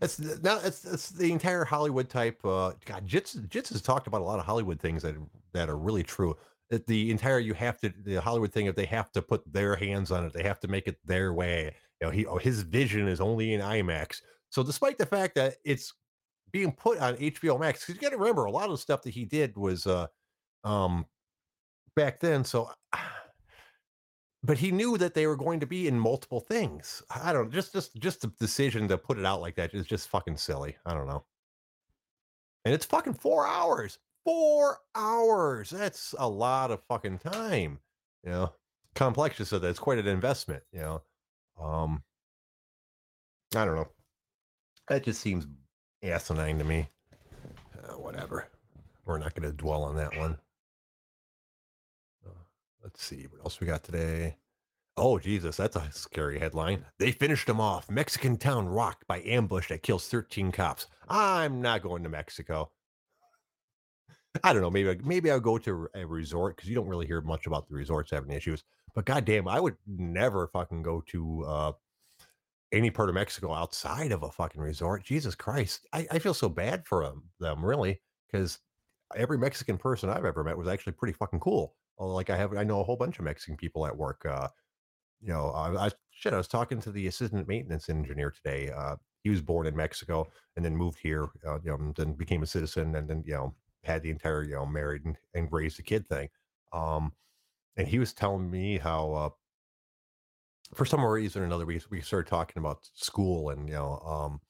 [0.00, 2.38] That's now it's, it's the entire Hollywood type.
[2.44, 5.16] Uh, God, Jitz Jitz has talked about a lot of Hollywood things that
[5.52, 6.36] that are really true
[6.70, 10.10] the entire you have to the Hollywood thing if they have to put their hands
[10.10, 11.74] on it, they have to make it their way.
[12.00, 14.20] You know, he oh, his vision is only in IMAX.
[14.50, 15.94] So despite the fact that it's
[16.52, 19.02] being put on HBO Max, because you got to remember a lot of the stuff
[19.02, 20.06] that he did was uh
[20.64, 21.06] um
[21.96, 22.44] back then.
[22.44, 22.70] So
[24.42, 27.02] but he knew that they were going to be in multiple things.
[27.10, 30.08] I don't just just just the decision to put it out like that is just
[30.08, 30.76] fucking silly.
[30.84, 31.24] I don't know.
[32.64, 33.98] And it's fucking four hours.
[34.28, 35.70] Four hours.
[35.70, 37.78] That's a lot of fucking time.
[38.22, 38.52] You know,
[38.94, 41.02] complex just that it's quite an investment, you know.
[41.58, 42.02] Um,
[43.56, 43.88] I don't know.
[44.88, 45.46] That just seems
[46.02, 46.88] asinine to me.
[47.74, 48.48] Uh, whatever.
[49.06, 50.36] We're not going to dwell on that one.
[52.26, 52.42] Uh,
[52.82, 54.36] let's see what else we got today.
[54.98, 56.84] Oh, Jesus, that's a scary headline.
[56.98, 57.88] They finished him off.
[57.90, 60.86] Mexican town rocked by ambush that kills 13 cops.
[61.08, 62.70] I'm not going to Mexico.
[64.44, 64.70] I don't know.
[64.70, 67.74] Maybe maybe I'll go to a resort because you don't really hear much about the
[67.74, 68.64] resorts having issues.
[68.94, 71.72] But goddamn, I would never fucking go to uh,
[72.72, 75.04] any part of Mexico outside of a fucking resort.
[75.04, 78.58] Jesus Christ, I, I feel so bad for them, them really, because
[79.16, 81.74] every Mexican person I've ever met was actually pretty fucking cool.
[81.98, 84.24] Like I have, I know a whole bunch of Mexican people at work.
[84.24, 84.48] Uh,
[85.20, 86.32] you know, I, I shit.
[86.32, 88.70] I was talking to the assistant maintenance engineer today.
[88.70, 91.28] Uh, he was born in Mexico and then moved here.
[91.46, 93.54] Uh, you know, then became a citizen and then you know
[93.88, 96.30] had the entire you know married and, and raised a kid thing.
[96.72, 97.14] Um,
[97.76, 99.30] and he was telling me how uh,
[100.74, 104.40] for some reason or another we we started talking about school and you know um,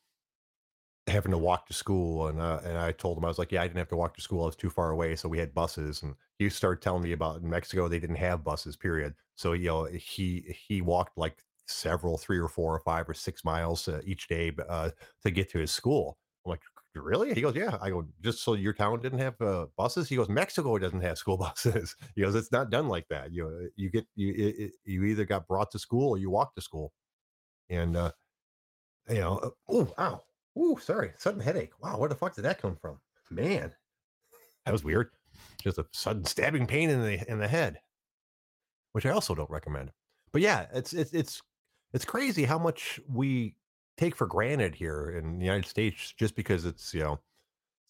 [1.07, 3.63] having to walk to school and uh, and I told him I was like yeah
[3.63, 5.55] I didn't have to walk to school I was too far away so we had
[5.55, 9.55] buses and he started telling me about in Mexico they didn't have buses period so
[9.55, 13.89] you know he he walked like several three or four or five or six miles
[13.89, 14.91] uh, each day uh,
[15.23, 16.61] to get to his school I'm like
[16.95, 17.35] really?
[17.35, 17.79] He goes yeah.
[17.81, 20.09] I go just so your town didn't have uh, buses?
[20.09, 21.95] He goes Mexico doesn't have school buses.
[22.15, 23.33] He goes it's not done like that.
[23.33, 26.55] You know you get you it, you either got brought to school or you walk
[26.55, 26.93] to school.
[27.71, 28.13] And uh
[29.09, 30.23] you know oh wow.
[30.59, 31.71] Ooh, sorry, sudden headache.
[31.81, 32.99] Wow, where the fuck did that come from?
[33.31, 33.73] Man,
[34.65, 35.11] that was weird.
[35.63, 37.79] Just a sudden stabbing pain in the in the head,
[38.93, 39.93] which I also don't recommend.
[40.33, 41.43] But yeah, it's it's it's
[41.93, 43.55] it's crazy how much we
[43.99, 47.21] take for granted here in the United States just because it's you know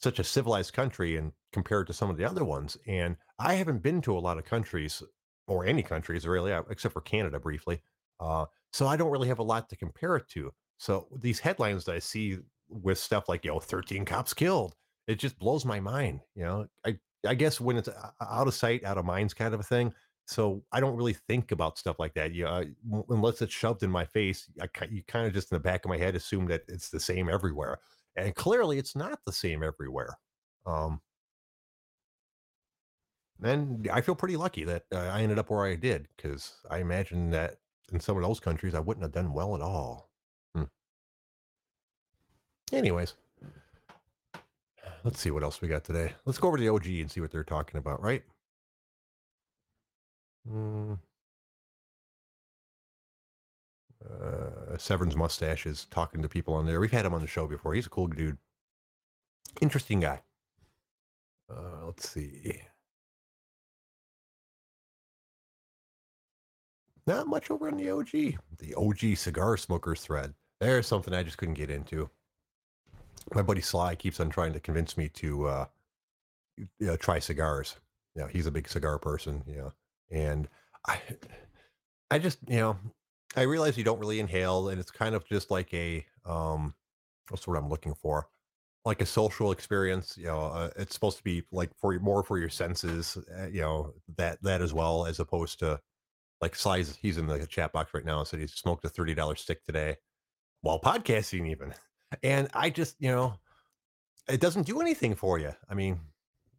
[0.00, 2.76] such a civilized country and compared to some of the other ones.
[2.86, 5.02] And I haven't been to a lot of countries
[5.46, 7.80] or any countries really, uh, except for Canada briefly.
[8.20, 10.52] Uh, so I don't really have a lot to compare it to.
[10.78, 14.74] So these headlines that I see with stuff like you know 13 cops killed
[15.06, 17.88] it just blows my mind you know i i guess when it's
[18.20, 19.92] out of sight out of minds kind of a thing
[20.28, 22.62] so i don't really think about stuff like that yeah
[23.08, 25.88] unless it's shoved in my face I, you kind of just in the back of
[25.88, 27.78] my head assume that it's the same everywhere
[28.16, 30.18] and clearly it's not the same everywhere
[30.66, 31.00] um
[33.42, 36.78] and i feel pretty lucky that uh, i ended up where i did because i
[36.78, 37.56] imagine that
[37.92, 40.08] in some of those countries i wouldn't have done well at all
[42.72, 43.14] Anyways,
[45.04, 46.12] let's see what else we got today.
[46.26, 48.22] Let's go over to the OG and see what they're talking about, right?
[50.50, 50.98] Mm.
[54.04, 56.80] Uh, Severn's mustache is talking to people on there.
[56.80, 57.74] We've had him on the show before.
[57.74, 58.38] He's a cool dude.
[59.60, 60.22] Interesting guy.
[61.50, 62.60] Uh, let's see.
[67.06, 68.38] Not much over on the OG.
[68.58, 70.34] The OG cigar smokers thread.
[70.60, 72.10] There's something I just couldn't get into
[73.34, 75.66] my buddy Sly keeps on trying to convince me to uh,
[76.56, 77.76] you know, try cigars.
[78.14, 79.42] You know, he's a big cigar person.
[79.46, 79.72] You know,
[80.10, 80.48] and
[80.86, 81.00] I,
[82.10, 82.76] I just you know,
[83.36, 86.74] I realize you don't really inhale, and it's kind of just like a um,
[87.28, 88.28] what's what I'm looking for,
[88.84, 90.16] like a social experience.
[90.16, 93.18] You know, uh, it's supposed to be like for more for your senses.
[93.38, 95.80] Uh, you know that that as well as opposed to
[96.40, 96.96] like Sly's.
[97.00, 99.96] He's in the chat box right now said he smoked a thirty dollar stick today
[100.62, 101.74] while podcasting even.
[102.22, 103.34] And I just, you know,
[104.28, 105.52] it doesn't do anything for you.
[105.68, 106.00] I mean,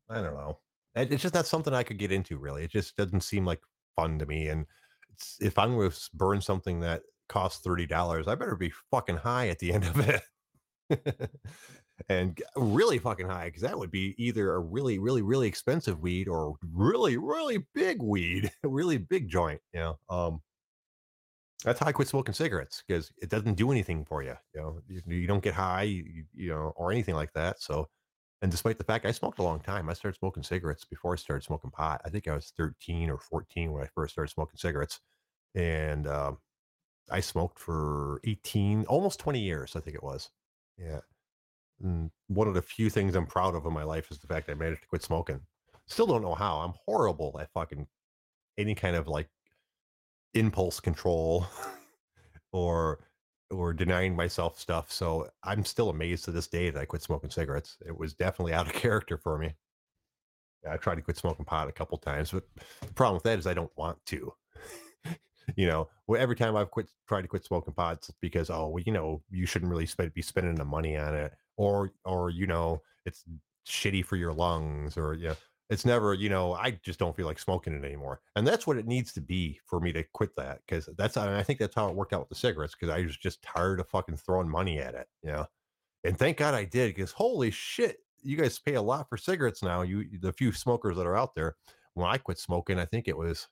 [0.09, 0.57] I don't know.
[0.95, 2.63] It's just not something I could get into really.
[2.63, 3.61] It just doesn't seem like
[3.95, 4.47] fun to me.
[4.47, 4.65] And
[5.39, 9.59] if I'm going to burn something that costs $30, I better be fucking high at
[9.59, 11.29] the end of it.
[12.09, 16.27] and really fucking high because that would be either a really, really, really expensive weed
[16.27, 19.61] or really, really big weed, really big joint.
[19.73, 20.41] You know, um,
[21.63, 24.35] that's how I quit smoking cigarettes because it doesn't do anything for you.
[24.55, 27.61] You know, you, you don't get high, you, you, know, or anything like that.
[27.61, 27.89] So,
[28.41, 31.17] and despite the fact I smoked a long time, I started smoking cigarettes before I
[31.17, 32.01] started smoking pot.
[32.05, 35.01] I think I was 13 or 14 when I first started smoking cigarettes.
[35.55, 36.37] And um,
[37.11, 40.29] I smoked for 18, almost 20 years, I think it was.
[40.77, 41.01] Yeah.
[41.81, 44.49] And one of the few things I'm proud of in my life is the fact
[44.49, 45.41] I managed to quit smoking.
[45.87, 46.59] Still don't know how.
[46.59, 47.87] I'm horrible at fucking
[48.57, 49.27] any kind of like
[50.33, 51.45] impulse control
[52.53, 52.99] or
[53.51, 54.91] or denying myself stuff.
[54.91, 57.77] So I'm still amazed to this day that I quit smoking cigarettes.
[57.85, 59.55] It was definitely out of character for me.
[60.69, 62.43] I tried to quit smoking pot a couple times, but
[62.81, 64.33] the problem with that is I don't want to.
[65.55, 68.83] you know, every time I've quit tried to quit smoking pot, it's because oh, well,
[68.85, 72.45] you know, you shouldn't really spend, be spending the money on it, or or you
[72.45, 73.23] know, it's
[73.67, 75.35] shitty for your lungs, or yeah,
[75.69, 78.21] It's never, you know, I just don't feel like smoking it anymore.
[78.35, 80.61] And that's what it needs to be for me to quit that.
[80.67, 82.73] Cause that's, I think that's how it worked out with the cigarettes.
[82.73, 85.45] Cause I was just tired of fucking throwing money at it, you know?
[86.03, 86.97] And thank God I did.
[86.97, 89.83] Cause holy shit, you guys pay a lot for cigarettes now.
[89.83, 91.55] You, the few smokers that are out there.
[91.93, 93.47] When I quit smoking, I think it was,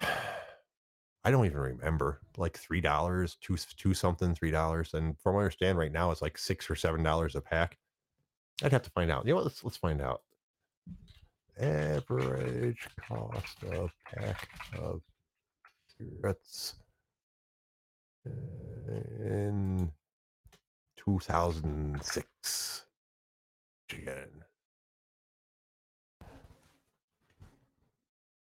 [0.00, 5.40] I don't even remember, like three dollars, two two something, three dollars, and from what
[5.40, 7.78] I understand, right now it's like six or seven dollars a pack.
[8.62, 9.26] I'd have to find out.
[9.26, 9.44] You know what?
[9.44, 10.22] Let's let's find out.
[11.58, 15.00] Average cost of pack of
[15.98, 16.74] cigarettes
[18.24, 19.90] in
[20.96, 22.84] 2006.
[23.90, 24.44] Again.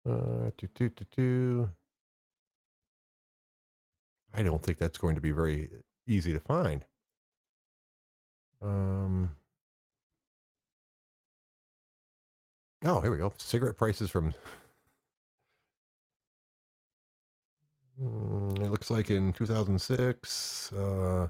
[0.08, 1.70] Uh, do, do, do, do.
[4.34, 5.68] I don't think that's going to be very
[6.06, 6.84] easy to find.
[8.62, 9.30] Um,
[12.84, 13.32] oh, here we go.
[13.38, 14.34] Cigarette prices from.
[18.00, 20.72] Mm, it looks like in 2006.
[20.72, 21.28] Uh,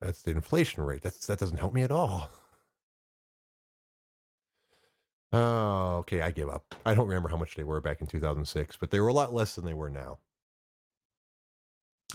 [0.00, 1.02] that's the inflation rate.
[1.02, 2.30] That's that doesn't help me at all.
[5.32, 6.22] Oh, okay.
[6.22, 6.74] I give up.
[6.86, 9.34] I don't remember how much they were back in 2006, but they were a lot
[9.34, 10.18] less than they were now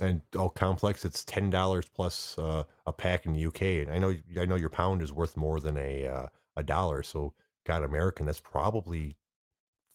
[0.01, 3.62] and all complex it's ten dollars plus uh, a pack in the UK.
[3.88, 7.04] And I know I know your pound is worth more than a uh, a dollar.
[7.04, 7.34] So
[7.66, 9.18] got American, that's probably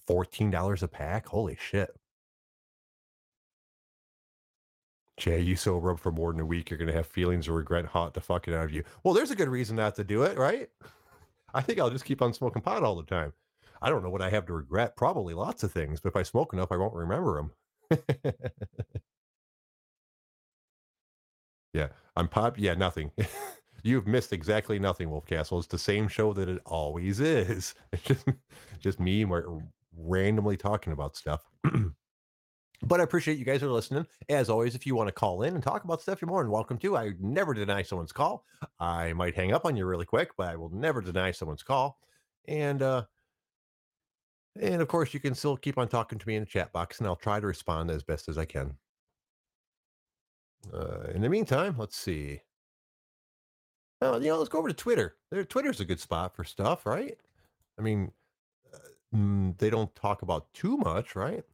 [0.07, 1.27] fourteen dollars a pack.
[1.29, 1.91] Holy shit.
[5.17, 7.87] Jay, you sober up for more than a week, you're gonna have feelings of regret
[7.87, 8.85] hot the fucking out of you.
[9.05, 10.71] Well, there's a good reason not to do it, right?
[11.55, 13.33] I think I'll just keep on smoking pot all the time.
[13.83, 14.97] I don't know what I have to regret.
[14.97, 17.49] Probably lots of things, but if I smoke enough, I won't remember
[17.91, 18.33] them.
[21.73, 22.59] Yeah, I'm pop.
[22.59, 23.13] Yeah, nothing.
[23.89, 25.59] You've missed exactly nothing, Wolf Castle.
[25.59, 27.75] It's the same show that it always is.
[27.95, 28.29] It's just,
[28.81, 29.25] just me
[29.97, 31.49] randomly talking about stuff.
[32.83, 34.07] but I appreciate you guys are listening.
[34.29, 36.53] As always, if you want to call in and talk about stuff, you're more than
[36.53, 36.99] welcome to.
[36.99, 38.45] I never deny someone's call.
[38.79, 41.99] I might hang up on you really quick, but I will never deny someone's call.
[42.47, 43.05] And uh
[44.61, 46.99] and of course, you can still keep on talking to me in the chat box,
[46.99, 48.75] and I'll try to respond as best as I can.
[50.75, 52.43] Uh, in the meantime, let's see.
[54.01, 55.17] Oh, you know, let's go over to Twitter.
[55.31, 57.19] There, Twitter's a good spot for stuff, right?
[57.79, 58.13] I mean,
[58.73, 58.79] uh,
[59.17, 61.45] mm, they don't talk about too much, right?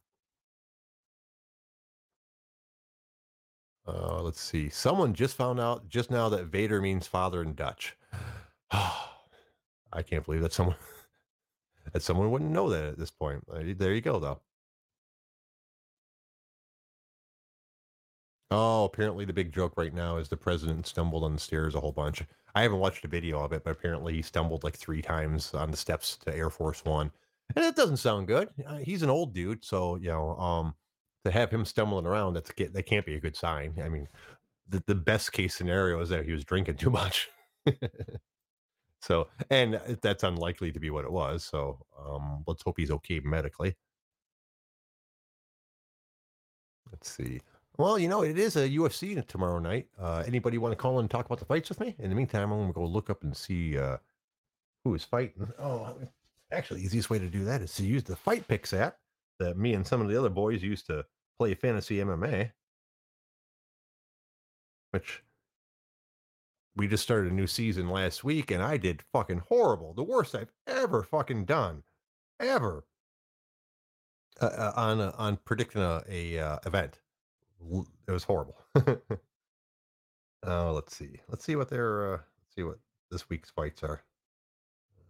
[3.87, 4.69] Uh, let's see.
[4.69, 7.95] Someone just found out just now that Vader means father in Dutch.
[8.71, 10.75] I can't believe that someone
[11.93, 13.43] that someone wouldn't know that at this point.
[13.51, 14.41] Uh, there you go, though.
[18.51, 21.79] Oh, apparently the big joke right now is the president stumbled on the stairs a
[21.79, 22.23] whole bunch.
[22.53, 25.71] I haven't watched a video of it, but apparently he stumbled like three times on
[25.71, 27.11] the steps to Air Force One,
[27.55, 28.49] and it doesn't sound good.
[28.65, 30.75] Uh, he's an old dude, so you know, um,
[31.25, 33.73] to have him stumbling around, that's that can't be a good sign.
[33.83, 34.07] I mean,
[34.69, 37.29] the the best case scenario is that he was drinking too much.
[39.01, 41.43] so, and that's unlikely to be what it was.
[41.43, 43.75] So, um, let's hope he's okay medically.
[46.91, 47.41] Let's see.
[47.77, 49.87] Well, you know, it is a UFC tomorrow night.
[49.99, 51.93] Uh, anybody want to call and talk about the fights with me?
[51.99, 53.97] In the meantime, I'm going to go look up and see uh,
[54.83, 55.51] who is fighting.
[55.59, 55.97] Oh,
[56.51, 58.97] actually, easiest way to do that is to use the Fight Picks app
[59.39, 61.05] that me and some of the other boys used to
[61.37, 62.51] play fantasy MMA,
[64.91, 65.21] which
[66.77, 69.93] we just started a new season last week, and I did fucking horrible.
[69.93, 71.83] The worst I've ever fucking done,
[72.39, 72.85] ever,
[74.39, 76.99] uh, uh on uh, on predicting a, a uh, event
[78.07, 78.57] it was horrible.
[80.43, 81.19] oh, let's see.
[81.27, 82.79] Let's see what their uh, let's see what
[83.11, 84.03] this week's fights are.
[84.97, 85.01] Uh,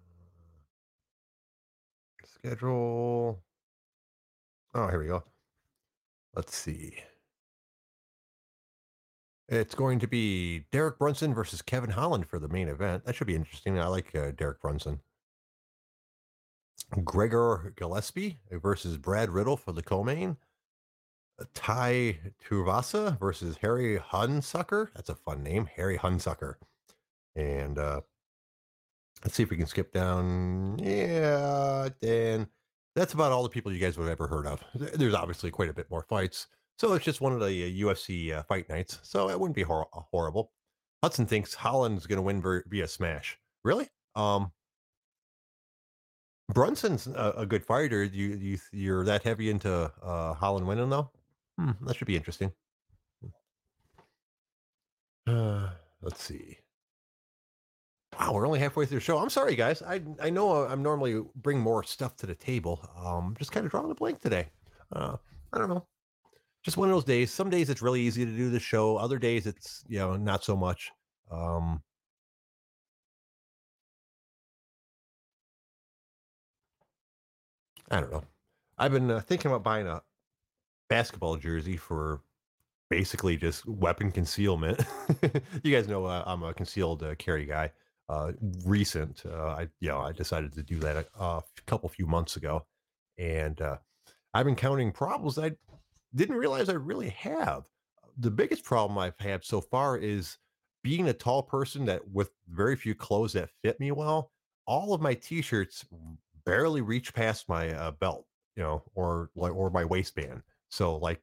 [2.26, 3.42] schedule.
[4.74, 5.24] Oh, here we go.
[6.36, 6.98] Let's see.
[9.48, 13.06] It's going to be Derek Brunson versus Kevin Holland for the main event.
[13.06, 13.80] That should be interesting.
[13.80, 15.00] I like uh, Derek Brunson.
[17.04, 20.38] Gregor Gillespie versus Brad Riddell for the co-main.
[21.54, 24.90] Tai Tuvasa versus Harry Hunsucker.
[24.96, 26.56] That's a fun name, Harry Hunsucker.
[27.36, 28.02] And uh,
[29.24, 30.80] let's see if we can skip down.
[30.80, 32.48] Yeah, Dan.
[32.96, 34.64] That's about all the people you guys would have ever heard of.
[34.74, 36.48] There's obviously quite a bit more fights.
[36.78, 39.00] So it's just one of the UFC uh, fight nights.
[39.04, 40.52] So it wouldn't be hor- horrible.
[41.04, 43.38] Hudson thinks Holland's going to win via smash.
[43.64, 43.90] Really?
[44.16, 44.52] Um,
[46.54, 48.04] Brunson's a, a, good fighter.
[48.04, 51.12] You you you're that heavy into uh, Holland winning though?
[51.58, 52.52] Hmm, that should be interesting.
[55.28, 55.70] Uh,
[56.02, 56.58] let's see.
[58.20, 59.18] Wow, we're only halfway through the show.
[59.18, 59.82] I'm sorry, guys.
[59.82, 62.88] I I know I'm normally bring more stuff to the table.
[62.98, 64.48] Um, just kind of drawing a blank today.
[64.92, 65.18] Uh,
[65.52, 65.86] I don't know.
[66.64, 67.32] Just one of those days.
[67.34, 68.98] Some days it's really easy to do the show.
[68.98, 70.92] Other days it's you know not so much.
[71.32, 71.82] Um,
[77.92, 78.24] I don't know.
[78.78, 80.02] I've been uh, thinking about buying a
[80.90, 82.22] basketball jersey for
[82.90, 84.84] basically just weapon concealment.
[85.64, 87.72] you guys know uh, I'm a concealed uh, carry guy.
[88.08, 88.34] Uh,
[88.66, 92.36] recent, uh, I you know I decided to do that a, a couple few months
[92.36, 92.66] ago,
[93.18, 93.78] and uh,
[94.34, 95.54] I've been counting problems I
[96.14, 97.66] didn't realize I really have.
[98.18, 100.38] The biggest problem I've had so far is
[100.84, 104.32] being a tall person that with very few clothes that fit me well.
[104.68, 105.84] All of my t-shirts
[106.46, 110.44] barely reach past my uh, belt, you know, or or my waistband.
[110.76, 111.22] So like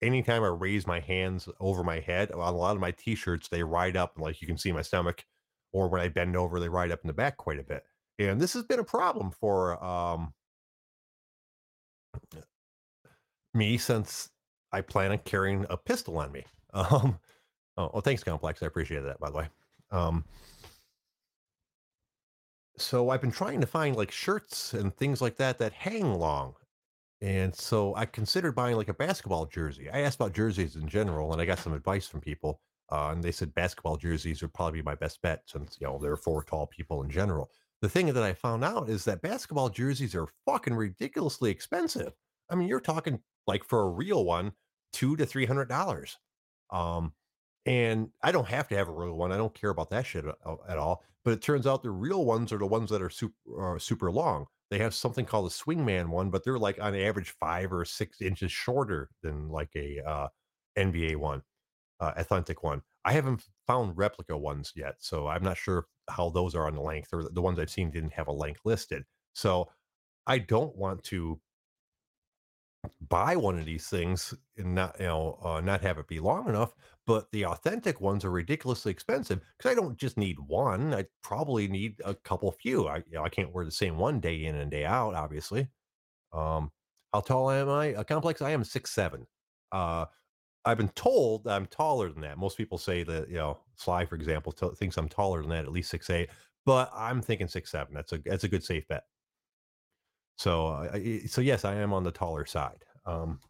[0.00, 3.62] anytime I raise my hands over my head on a lot of my t-shirts, they
[3.62, 5.26] ride up like you can see my stomach,
[5.70, 7.84] or when I bend over, they ride up in the back quite a bit.
[8.18, 10.32] And this has been a problem for um
[13.52, 14.30] me since
[14.72, 16.44] I plan on carrying a pistol on me.
[16.74, 17.18] Um
[17.78, 18.62] oh, well, thanks, Complex.
[18.62, 19.48] I appreciate that, by the way.
[19.90, 20.24] Um
[22.78, 26.54] so I've been trying to find like shirts and things like that that hang long
[27.20, 29.88] and so I considered buying like a basketball jersey.
[29.90, 32.60] I asked about jerseys in general, and I got some advice from people.
[32.92, 35.98] Uh, and they said basketball jerseys would probably be my best bet since you know
[36.00, 37.50] they're for tall people in general.
[37.82, 42.12] The thing that I found out is that basketball jerseys are fucking ridiculously expensive.
[42.48, 44.52] I mean, you're talking like for a real one,
[44.92, 46.16] two to three hundred dollars.
[46.70, 47.12] Um,
[47.64, 49.32] and I don't have to have a real one.
[49.32, 51.02] I don't care about that shit at, all.
[51.24, 54.10] But it turns out the real ones are the ones that are super uh, super
[54.12, 54.46] long.
[54.70, 58.20] They have something called a swingman one, but they're like on average five or six
[58.20, 60.28] inches shorter than like a uh,
[60.76, 61.42] NBA one,
[62.00, 62.82] uh, authentic one.
[63.04, 66.80] I haven't found replica ones yet, so I'm not sure how those are on the
[66.80, 67.10] length.
[67.12, 69.04] Or the ones I've seen didn't have a length listed.
[69.34, 69.70] So
[70.26, 71.40] I don't want to
[73.08, 76.48] buy one of these things and not you know uh, not have it be long
[76.48, 76.72] enough
[77.06, 81.68] but the authentic ones are ridiculously expensive because i don't just need one i probably
[81.68, 84.56] need a couple few i you know i can't wear the same one day in
[84.56, 85.68] and day out obviously.
[86.32, 86.70] Um
[87.12, 87.86] how tall am i?
[87.86, 89.26] A complex i am six seven.
[89.72, 90.06] Uh
[90.64, 92.38] i've been told i'm taller than that.
[92.38, 95.64] Most people say that you know sly for example t- thinks i'm taller than that
[95.64, 96.30] at least six eight
[96.64, 97.94] but i'm thinking six seven.
[97.94, 99.04] That's a that's a good safe bet.
[100.38, 102.84] So, uh, so yes, I am on the taller side.
[103.06, 103.40] Um,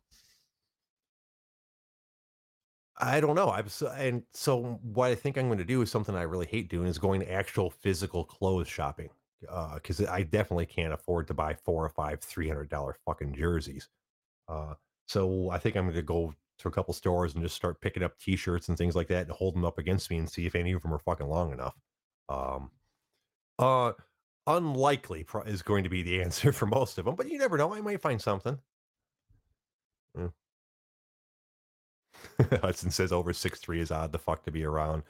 [2.98, 3.50] I don't know.
[3.50, 6.46] I'm so, and so what I think I'm going to do is something I really
[6.46, 11.26] hate doing is going to actual physical clothes shopping because uh, I definitely can't afford
[11.28, 13.88] to buy four or five three hundred dollar fucking jerseys.
[14.48, 14.74] Uh,
[15.06, 18.02] so I think I'm going to go to a couple stores and just start picking
[18.02, 20.54] up T-shirts and things like that and hold them up against me and see if
[20.54, 21.74] any of them are fucking long enough.
[22.30, 22.70] Um,
[23.58, 23.92] uh,
[24.46, 27.74] unlikely is going to be the answer for most of them, but you never know.
[27.74, 28.58] I might find something.
[30.16, 30.32] Mm.
[32.62, 35.02] Hudson says over six three is odd the fuck to be around.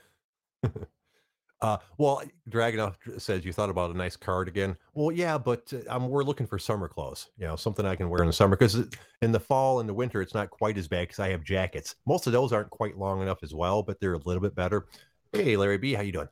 [1.61, 4.77] uh, well, Dragonov says you thought about a nice cardigan.
[4.95, 7.29] Well, yeah, but um, we're looking for summer clothes.
[7.39, 8.85] You know, something I can wear in the summer because
[9.23, 11.97] in the fall and the winter it's not quite as bad because I have jackets.
[12.07, 14.87] Most of those aren't quite long enough as well, but they're a little bit better.
[15.33, 16.29] Hey, Larry B, how you doing?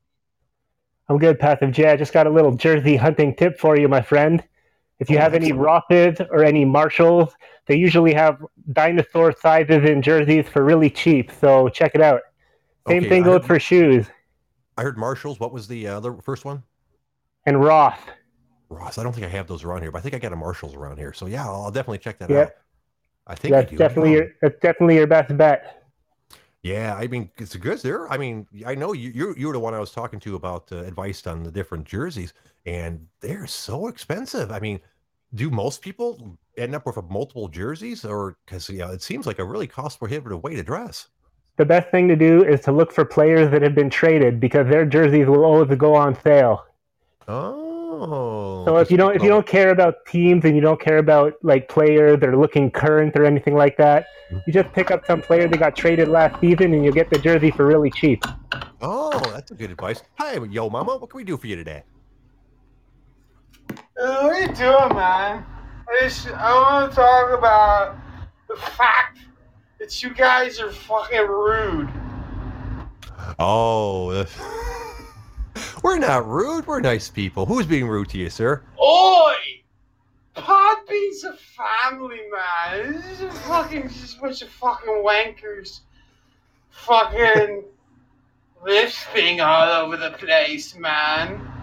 [1.09, 1.91] I'm good, Passive J.
[1.91, 4.43] I just got a little jersey hunting tip for you, my friend.
[5.05, 7.35] If you have any Rothes or any Marshalls,
[7.67, 8.43] they usually have
[8.73, 11.31] dinosaur sizes in jerseys for really cheap.
[11.31, 12.23] So check it out.
[12.89, 14.07] Same okay, thing goes for shoes.
[14.79, 15.39] I heard Marshalls.
[15.39, 16.63] What was the other first one?
[17.45, 17.99] And Ross.
[18.71, 18.97] Ross.
[18.97, 20.75] I don't think I have those around here, but I think I got a Marshalls
[20.75, 21.13] around here.
[21.13, 22.41] So yeah, I'll definitely check that yeah.
[22.41, 22.53] out.
[23.27, 25.83] I think that's definitely your that's definitely your best bet.
[26.63, 28.11] Yeah, I mean, it's good there.
[28.11, 30.73] I mean, I know you you you were the one I was talking to about
[30.73, 32.33] uh, advice on the different jerseys,
[32.65, 34.51] and they're so expensive.
[34.51, 34.81] I mean,
[35.35, 39.39] do most people end up with multiple jerseys, or because you know it seems like
[39.39, 41.09] a really cost prohibitive way to dress?
[41.57, 44.69] The best thing to do is to look for players that have been traded because
[44.69, 46.65] their jerseys will always go on sale.
[47.29, 50.99] Oh, so if you don't if you don't care about teams and you don't care
[50.99, 54.07] about like players that are looking current or anything like that,
[54.47, 57.19] you just pick up some player that got traded last season and you get the
[57.19, 58.23] jersey for really cheap.
[58.81, 60.03] Oh, that's a good advice.
[60.19, 60.97] Hi, yo, mama.
[60.97, 61.85] What can we do for you today?
[63.71, 65.45] Uh, what are you doing, man?
[65.89, 67.97] I just I want to talk about
[68.49, 69.19] the fact
[69.79, 71.91] that you guys are fucking rude.
[73.39, 74.25] Oh.
[75.83, 76.67] We're not rude.
[76.67, 77.47] We're nice people.
[77.47, 78.63] Who's being rude to you, sir?
[78.83, 79.35] Oi!
[80.35, 82.93] Podbean's a family, man.
[82.93, 85.81] This is a fucking just a bunch of fucking wankers.
[86.71, 87.65] Fucking
[88.65, 91.54] lisping all over the place, man.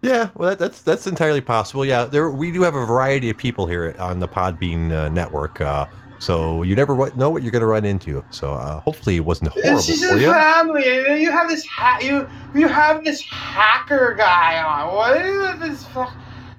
[0.00, 1.84] Yeah, well, that, that's that's entirely possible.
[1.84, 5.60] Yeah, there we do have a variety of people here on the Podbean uh, network,
[5.60, 5.86] uh,
[6.20, 8.24] so you never know what you're going to run into.
[8.30, 10.30] So uh, hopefully, it wasn't horrible for you.
[10.30, 14.94] family, you have this ha- you you have this hacker guy on.
[14.94, 16.14] What is this fuck?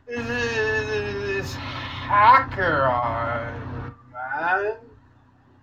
[0.06, 4.76] This hacker on, man.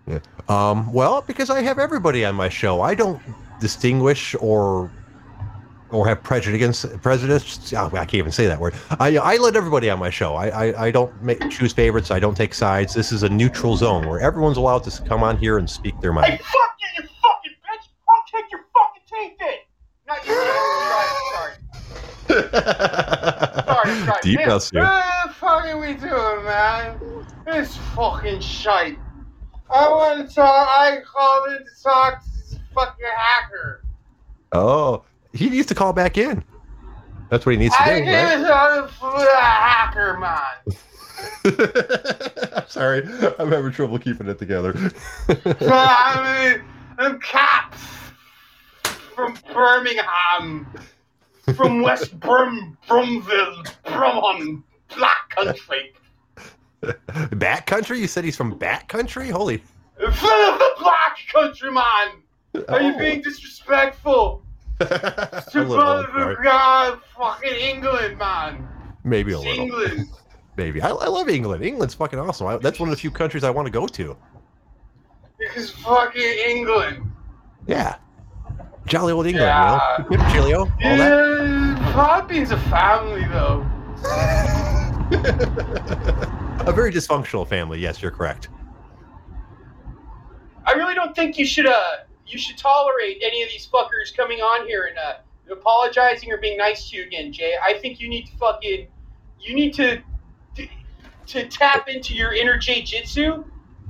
[0.06, 0.18] Yeah.
[0.48, 3.20] Um, well, because I have everybody on my show, I don't
[3.60, 4.90] distinguish or
[5.90, 7.72] or have prejudice against prejudice.
[7.72, 8.74] Oh, I can't even say that word.
[8.98, 10.34] I I let everybody on my show.
[10.34, 12.10] I I, I don't make, choose favorites.
[12.10, 12.94] I don't take sides.
[12.94, 16.12] This is a neutral zone where everyone's allowed to come on here and speak their
[16.12, 16.32] mind.
[16.32, 17.88] Hey, fuck you, you fucking bitch!
[18.08, 19.58] I'll take your fucking teeth in.
[20.06, 20.52] Not your teeth.
[22.26, 22.56] Sorry,
[23.66, 24.20] sorry, sorry.
[24.22, 24.82] Deep house here.
[24.82, 26.98] What the fuck are we doing, man?
[27.46, 28.98] This fucking shite.
[29.70, 30.68] I want to talk.
[30.68, 33.84] I called in to talk to this fucking hacker.
[34.52, 35.04] Oh,
[35.36, 36.42] he needs to call back in.
[37.30, 38.06] That's what he needs to I do.
[38.06, 39.28] Right?
[39.34, 40.42] hacker, man.
[42.54, 43.02] I'm sorry,
[43.38, 44.74] I'm having trouble keeping it together.
[45.60, 46.60] I
[46.98, 47.78] them cops
[49.14, 50.66] from Birmingham,
[51.54, 54.62] from West Brum, Brumville, Brumham,
[54.96, 55.92] Black Country.
[57.32, 57.98] Back country?
[57.98, 59.28] You said he's from Back country?
[59.30, 59.58] Holy!
[59.96, 62.08] From the Black Country, man.
[62.68, 62.98] Are you Oh.
[62.98, 64.42] being disrespectful
[65.54, 66.36] little.
[66.42, 68.68] God, fucking England, man?
[69.04, 69.62] maybe a It's little.
[69.64, 70.08] England.
[70.56, 71.62] Maybe I, I love England.
[71.62, 72.46] England's fucking awesome.
[72.46, 74.16] I, that's one of the few countries I want to go to.
[75.38, 77.12] Because fucking England.
[77.66, 77.96] Yeah,
[78.86, 79.48] jolly old England.
[79.48, 80.06] Yeah.
[80.10, 80.98] You know, Chilio, all that.
[80.98, 83.66] Yeah, Podbean's a family, though.
[86.66, 87.78] a very dysfunctional family.
[87.78, 88.48] Yes, you're correct.
[90.64, 91.80] I really don't think you should uh
[92.26, 95.14] you should tolerate any of these fuckers coming on here and uh
[95.50, 97.54] apologizing or being nice to you again, Jay.
[97.64, 98.88] I think you need to fucking
[99.40, 100.02] you need to
[100.56, 100.66] to,
[101.28, 103.44] to tap into your inner Jay Jitsu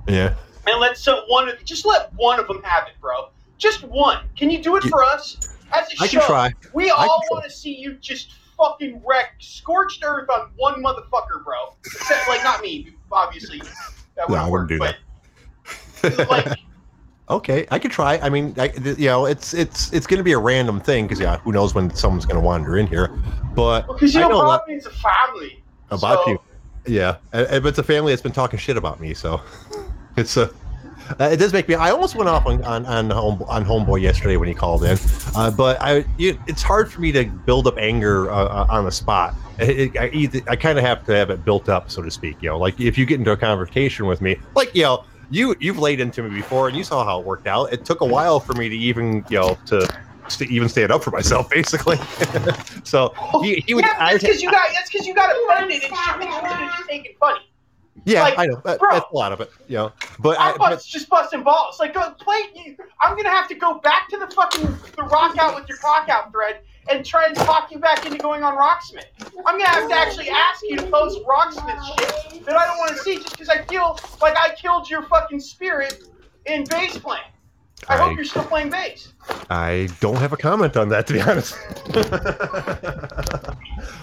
[0.06, 0.34] Yeah.
[0.66, 3.30] and let some one of just let one of them have it, bro.
[3.58, 4.24] Just one.
[4.36, 5.38] Can you do it for us?
[5.72, 6.52] As a I show, can try.
[6.74, 11.74] we all want to see you just fucking wreck scorched earth on one motherfucker, bro.
[11.86, 13.60] Except like not me, obviously.
[14.16, 14.68] That No, I wouldn't work.
[14.68, 14.78] do
[16.02, 16.58] but like
[17.28, 18.18] Okay, I could try.
[18.18, 21.18] I mean, I, you know, it's it's it's going to be a random thing because
[21.18, 23.08] yeah, who knows when someone's going to wander in here.
[23.54, 25.62] But Because you I know, Podbean's a family.
[25.90, 26.40] about So- you,
[26.86, 29.40] yeah, and it's a family that's been talking shit about me, so
[30.16, 30.50] it's a.
[31.20, 31.74] Uh, it does make me.
[31.74, 34.96] I almost went off on on on, home, on homeboy yesterday when he called in,
[35.34, 38.84] uh, but I you, it's hard for me to build up anger uh, uh, on
[38.84, 39.34] the spot.
[39.58, 39.96] It, it,
[40.48, 42.40] I I kind of have to have it built up, so to speak.
[42.40, 45.54] You know, like if you get into a conversation with me, like you know, you
[45.60, 47.72] you've laid into me before, and you saw how it worked out.
[47.72, 49.88] It took a while for me to even you know to.
[50.28, 51.98] To even stand up for myself, basically.
[52.82, 53.84] so oh, he, he would.
[53.84, 56.68] yeah, I, that's because you got that's because you got offended and she thinks you're
[56.68, 57.48] just taking funny.
[58.04, 58.60] yeah, like, I know.
[58.64, 58.90] That, bro.
[58.90, 59.52] that's a lot of it.
[59.68, 61.78] You know, but I, I'm but bust, just busting balls.
[61.78, 62.40] Like, go play.
[62.56, 64.66] You, I'm gonna have to go back to the fucking
[64.96, 66.58] the rock out with your cock out thread
[66.88, 69.04] and try and talk you back into going on Rocksmith.
[69.44, 71.82] I'm gonna have to actually ask you to post Rocksmith
[72.32, 75.02] shit that I don't want to see just because I feel like I killed your
[75.02, 76.04] fucking spirit
[76.46, 77.22] in bass playing.
[77.88, 79.12] I, I- hope you're still playing bass.
[79.50, 81.56] I don't have a comment on that, to be honest.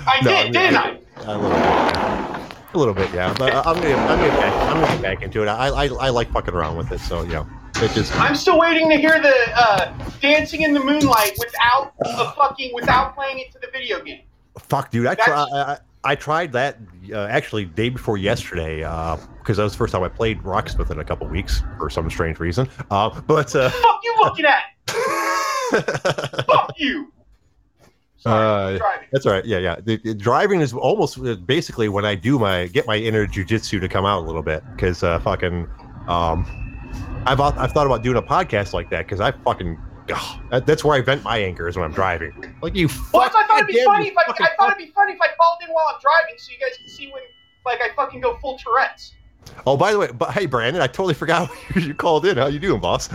[0.06, 1.26] I No, did, I mean, didn't I- I?
[1.26, 2.50] A little bit.
[2.74, 3.34] A little bit, yeah.
[3.38, 5.48] But uh, I'm gonna, I'm gonna, get back, I'm gonna get back into it.
[5.48, 7.46] I, I, I like fucking around with it, so you
[8.14, 13.14] I'm still waiting to hear the uh, dancing in the moonlight without a fucking without
[13.14, 14.22] playing it to the video game.
[14.58, 15.08] Fuck, dude.
[15.08, 16.78] I, try, I, I tried that
[17.12, 21.00] uh, actually day before yesterday because that was the first time I played Rocksmith in
[21.00, 22.70] a couple weeks for some strange reason.
[22.90, 24.64] Uh, but uh, Fuck you looking at?
[26.46, 27.12] Fuck you.
[28.18, 29.00] Sorry, Uh.
[29.12, 29.46] That's all right.
[29.46, 29.76] Yeah, yeah.
[29.84, 33.82] The, the driving is almost uh, basically when I do my get my inner jujitsu
[33.82, 35.68] to come out a little bit because uh, fucking
[36.08, 36.63] um,
[37.26, 39.78] I've I've thought about doing a podcast like that because I fucking
[40.14, 42.32] ugh, that- that's where I vent my anger is when I'm driving.
[42.62, 42.88] Like you.
[43.14, 45.20] Well, I fuck- thought it'd be funny if I, I thought it'd be funny if
[45.22, 47.24] I called in while I'm driving, so you guys can see when
[47.66, 49.14] like I fucking go full Tourette's.
[49.66, 52.38] Oh, by the way, but hey, Brandon, I totally forgot you called in.
[52.38, 53.10] How you doing, boss?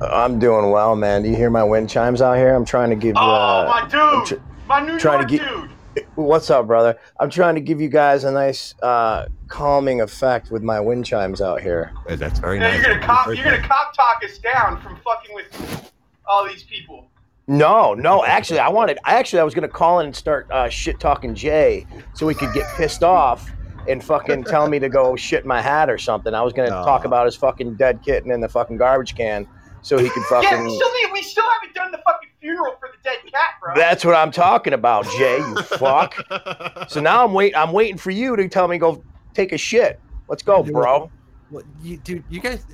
[0.00, 1.22] I'm doing well, man.
[1.22, 2.54] Do you hear my wind chimes out here?
[2.54, 3.20] I'm trying to give you.
[3.22, 3.30] Oh,
[3.66, 4.26] Uh, my dude.
[4.38, 5.70] tr- my New trying York to dude.
[6.14, 6.98] What's up, brother?
[7.18, 11.40] I'm trying to give you guys a nice uh, calming effect with my wind chimes
[11.40, 11.92] out here.
[12.08, 12.82] Uh, That's very Now nice.
[12.84, 13.26] you're gonna cop.
[13.26, 15.92] You're gonna cop talk us down from fucking with
[16.26, 17.08] all these people.
[17.46, 18.24] No, no.
[18.24, 18.98] Actually, I wanted.
[19.04, 22.34] I actually, I was gonna call in and start uh, shit talking Jay so he
[22.34, 23.50] could get pissed off
[23.88, 26.34] and fucking tell me to go shit my hat or something.
[26.34, 26.84] I was gonna Aw.
[26.84, 29.48] talk about his fucking dead kitten in the fucking garbage can
[29.82, 30.64] so he could Yeah, fucking.
[30.66, 33.74] we still we still haven't done the fucking funeral for the dead cat, bro.
[33.74, 35.38] That's what I'm talking about, Jay.
[35.38, 36.14] You fuck.
[36.88, 37.56] So now I'm wait.
[37.56, 39.02] I'm waiting for you to tell me go
[39.34, 40.00] take a shit.
[40.28, 41.10] Let's go, bro.
[41.50, 42.64] Well, you, dude, you guys,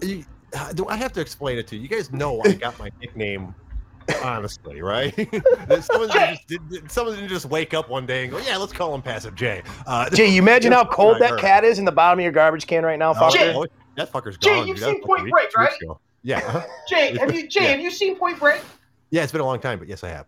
[0.00, 0.24] you,
[0.56, 1.82] uh, do I have to explain it to you?
[1.82, 3.54] You guys know I got my nickname,
[4.22, 5.12] honestly, right?
[5.66, 8.72] That someone, just did, someone didn't just wake up one day and go, "Yeah, let's
[8.72, 11.92] call him Passive J." Uh, Jay, you imagine how cold that cat is in the
[11.92, 13.54] bottom of your garbage can right now, Oh, fucker.
[13.54, 13.66] oh,
[13.96, 14.68] that fucker's Jay, gone.
[14.68, 14.86] you've dude.
[14.86, 15.82] Seen was Point Break, right?
[15.82, 16.00] ago.
[16.22, 16.62] Yeah, uh-huh.
[16.88, 17.68] Jay, have you Jay, Yeah.
[17.70, 18.60] have you seen Point Break?
[19.10, 20.26] yeah, it's been a long time, but yes, I have.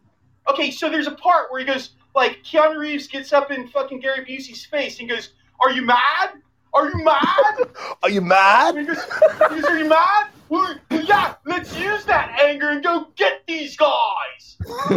[0.48, 4.00] Okay, so there's a part where he goes, like, Keanu Reeves gets up in fucking
[4.00, 5.30] Gary Busey's face and goes,
[5.60, 6.30] Are you mad?
[6.74, 7.54] Are you mad?
[8.02, 8.76] Are you mad?
[8.76, 10.26] And he goes, he goes, Are you mad?
[10.50, 14.56] Well, yeah, let's use that anger and go get these guys.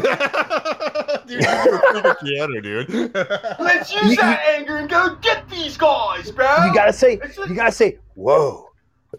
[1.25, 3.13] dude, Keanu, dude.
[3.59, 6.65] Let's use You- that anger and go get these guys, bro.
[6.65, 7.19] You gotta say.
[7.47, 7.97] You gotta say.
[8.15, 8.69] Whoa,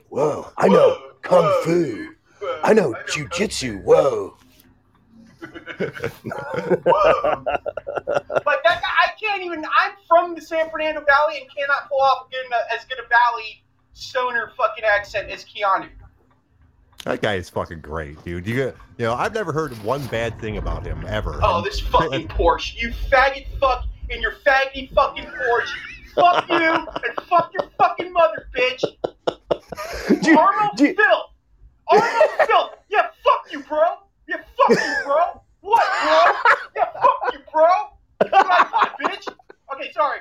[0.08, 0.52] whoa.
[0.58, 2.08] I know Whoa, kung whoa, fu.
[2.40, 3.82] whoa, I know kung jujitsu.
[3.82, 4.36] Whoa.
[5.40, 7.44] Whoa.
[7.44, 9.64] but that guy, I can't even.
[9.64, 12.40] I'm from the San Fernando Valley and cannot pull off good,
[12.76, 13.62] as good a Valley
[13.92, 15.88] stoner fucking accent as Keanu.
[17.04, 18.46] That guy is fucking great, dude.
[18.46, 21.38] You got, you know, I've never heard one bad thing about him ever.
[21.42, 22.80] Oh, And- this fucking Porsche.
[22.80, 26.14] You faggot fuck in your faggy fucking Porsche.
[26.14, 26.88] fuck you and
[27.28, 28.82] fuck your fucking mother, bitch.
[30.22, 31.22] Do you- Arnold do you- Phil.
[31.90, 32.70] Arnold Phil.
[32.90, 33.80] Yeah, fuck you, bro.
[34.28, 35.42] Yeah, fuck you, bro.
[35.60, 36.52] What, bro?
[36.76, 37.66] Yeah, fuck you, bro.
[38.30, 39.28] What bitch.
[39.74, 40.20] Okay, sorry.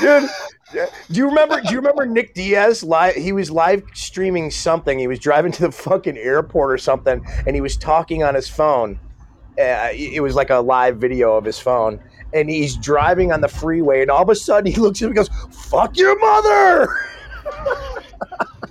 [0.00, 0.28] Dude,
[0.72, 0.86] do
[1.18, 1.60] you remember?
[1.60, 2.82] Do you remember Nick Diaz?
[2.82, 4.98] Live, he was live streaming something.
[4.98, 8.48] He was driving to the fucking airport or something, and he was talking on his
[8.48, 9.00] phone.
[9.58, 11.98] Uh, it was like a live video of his phone,
[12.34, 15.10] and he's driving on the freeway, and all of a sudden he looks at him
[15.10, 15.28] and goes,
[15.70, 16.88] "Fuck your mother!"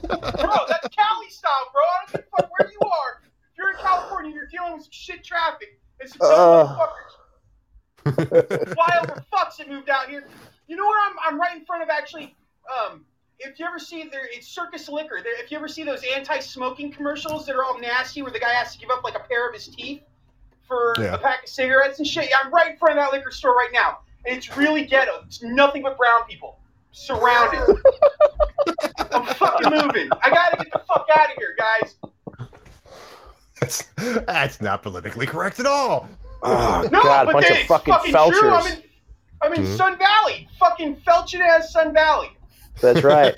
[0.07, 1.81] Bro, that's Cali style, bro.
[1.81, 3.21] I don't give a fuck where you are.
[3.51, 5.79] If you're in California, you're dealing with some shit traffic.
[5.99, 6.77] It's some Uh.
[6.77, 7.13] motherfuckers.
[8.07, 10.27] Flyover fucks that moved out here.
[10.67, 11.15] You know where I'm?
[11.25, 12.35] I'm right in front of actually.
[12.73, 13.05] Um,
[13.39, 15.19] if you ever see there, it's Circus Liquor.
[15.23, 18.49] There, if you ever see those anti-smoking commercials that are all nasty, where the guy
[18.53, 20.01] has to give up like a pair of his teeth
[20.67, 21.13] for Yeah.
[21.13, 22.29] a pack of cigarettes and shit.
[22.29, 25.21] Yeah, I'm right in front of that liquor store right now, and it's really ghetto.
[25.25, 26.59] It's nothing but brown people
[26.97, 27.61] surrounded.
[29.11, 30.09] I'm fucking moving.
[30.23, 31.95] I gotta get the fuck out of here, guys.
[33.59, 33.83] that's,
[34.25, 36.07] that's not politically correct at all.
[36.43, 38.49] Oh No, god, a but bunch then of it's fucking, fucking true.
[38.49, 38.75] I'm felchers.
[38.75, 38.83] in,
[39.41, 39.77] I'm in Mhm.
[39.77, 40.47] Sun Valley.
[40.59, 42.29] Fucking felching ass Sun Valley.
[42.81, 43.35] That's right.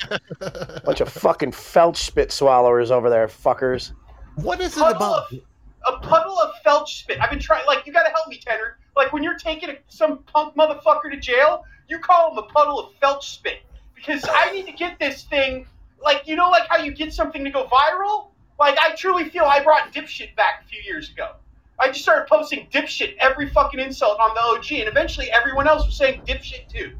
[0.83, 3.93] bunch of fucking felch spit swallowers over there, fuckers.
[4.35, 5.31] what is it Puddle about?
[5.31, 5.39] of,
[5.87, 7.19] a puddle of felch spit.
[7.21, 7.65] I've been trying.
[7.65, 8.73] Like, you gotta help me, 10er.
[8.95, 12.79] Like, when you're taking a, some punk motherfucker to jail, you call him a puddle
[12.79, 13.59] of felch spit
[13.95, 15.67] because I need to get this thing.
[16.03, 18.27] Like, you know, like how you get something to go viral.
[18.59, 21.31] Like, I truly feel I brought dipshit back a few years ago.
[21.79, 25.85] I just started posting dipshit every fucking insult on the OG, and eventually everyone else
[25.85, 26.91] was saying dipshit too.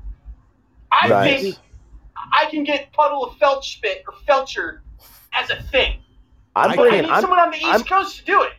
[0.91, 1.07] I
[1.41, 1.57] think
[2.33, 4.79] I can get puddle of felch spit or felcher
[5.33, 5.99] as a thing.
[6.55, 8.53] I'm I- I need I'm, someone on the East I'm- Coast to do it.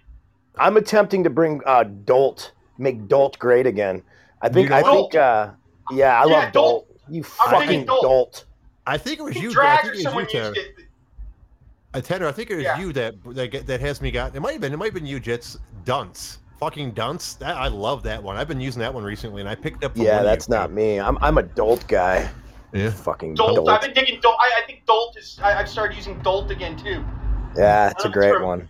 [0.59, 4.03] I'm attempting to bring uh, Dolt, make Dolt great again.
[4.43, 4.65] I think.
[4.65, 4.93] You know I what?
[5.13, 5.15] think.
[5.15, 5.51] Uh,
[5.93, 6.87] yeah, I Yeah, love Dolt.
[6.89, 7.01] Dolt.
[7.09, 8.03] You fucking Dolt.
[8.03, 8.45] Dolt.
[8.87, 9.51] I think it was He you.
[9.51, 10.55] I drag think it was you, used Tanner.
[10.57, 10.75] it.
[11.93, 12.79] Uh, Tanner, I think it was Yeah.
[12.79, 14.35] you that, that that has me got.
[14.35, 14.73] It might have been.
[14.73, 15.59] It might have been you, Jitz.
[15.85, 16.39] Dunce.
[16.59, 17.35] Fucking dunce.
[17.35, 18.37] That, I love that one.
[18.37, 19.95] I've been using that one recently, and I picked up.
[19.97, 20.55] from Yeah, one that's you.
[20.55, 21.01] not me.
[21.01, 22.29] I'm I'm a Dolt guy.
[22.73, 22.91] Yeah.
[22.91, 23.57] Fucking Dolt.
[23.57, 23.69] Dolt.
[23.69, 24.37] I've been digging Dolt.
[24.39, 25.39] I, I think Dolt is.
[25.43, 27.05] I, I've started using Dolt again too.
[27.57, 28.69] Yeah, it's a great from- one.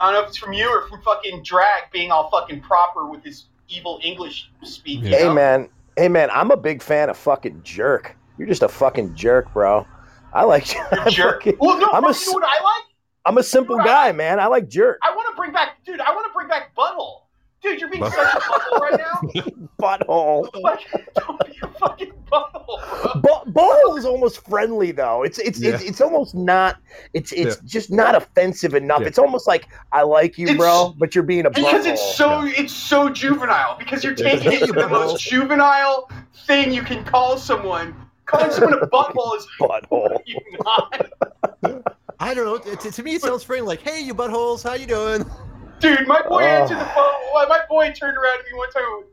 [0.00, 3.06] I don't know if it's from you or from fucking Drag being all fucking proper
[3.08, 5.00] with his evil English speak.
[5.02, 5.16] Yeah.
[5.18, 5.34] Hey know?
[5.34, 8.16] man, hey man, I'm a big fan of fucking jerk.
[8.38, 9.86] You're just a fucking jerk, bro.
[10.34, 10.72] I like.
[10.74, 11.42] You're I a jerk.
[11.44, 12.84] fucking- Well, no, I'm bro, a you know what I like?
[13.24, 14.38] I'm a simple You know guy, I- man.
[14.38, 14.98] I like jerk.
[15.02, 16.00] I want to bring back, dude.
[16.00, 17.22] I want to bring back Butthole.
[17.62, 19.20] Dude, you're being Butt- such a butthole right now.
[19.80, 20.62] Butthole.
[20.62, 20.80] Like,
[21.14, 23.22] don't be a fucking butthole.
[23.22, 25.22] But butthole is almost friendly though.
[25.22, 25.88] It's it's it's, Yeah.
[25.88, 26.76] it's almost not.
[27.14, 29.00] It's it's just not offensive enough.
[29.00, 29.08] Yeah.
[29.08, 31.92] It's almost like I like you, It's- bro, but you're being a Because butthole.
[31.92, 33.76] it's so it's so juvenile.
[33.78, 36.10] Because you're taking it to the most juvenile
[36.46, 37.94] thing you can call someone.
[38.26, 40.18] Calling someone a butthole is butthole.
[40.26, 41.86] you not.
[42.18, 42.74] I don't know.
[42.74, 43.66] To, to me, it sounds friendly.
[43.68, 45.24] Like, hey, you buttholes, how you doing?
[45.80, 46.46] Dude, my boy Oh.
[46.46, 47.12] answered the phone.
[47.34, 48.82] well, My boy turned around to me one time.
[48.94, 49.06] went,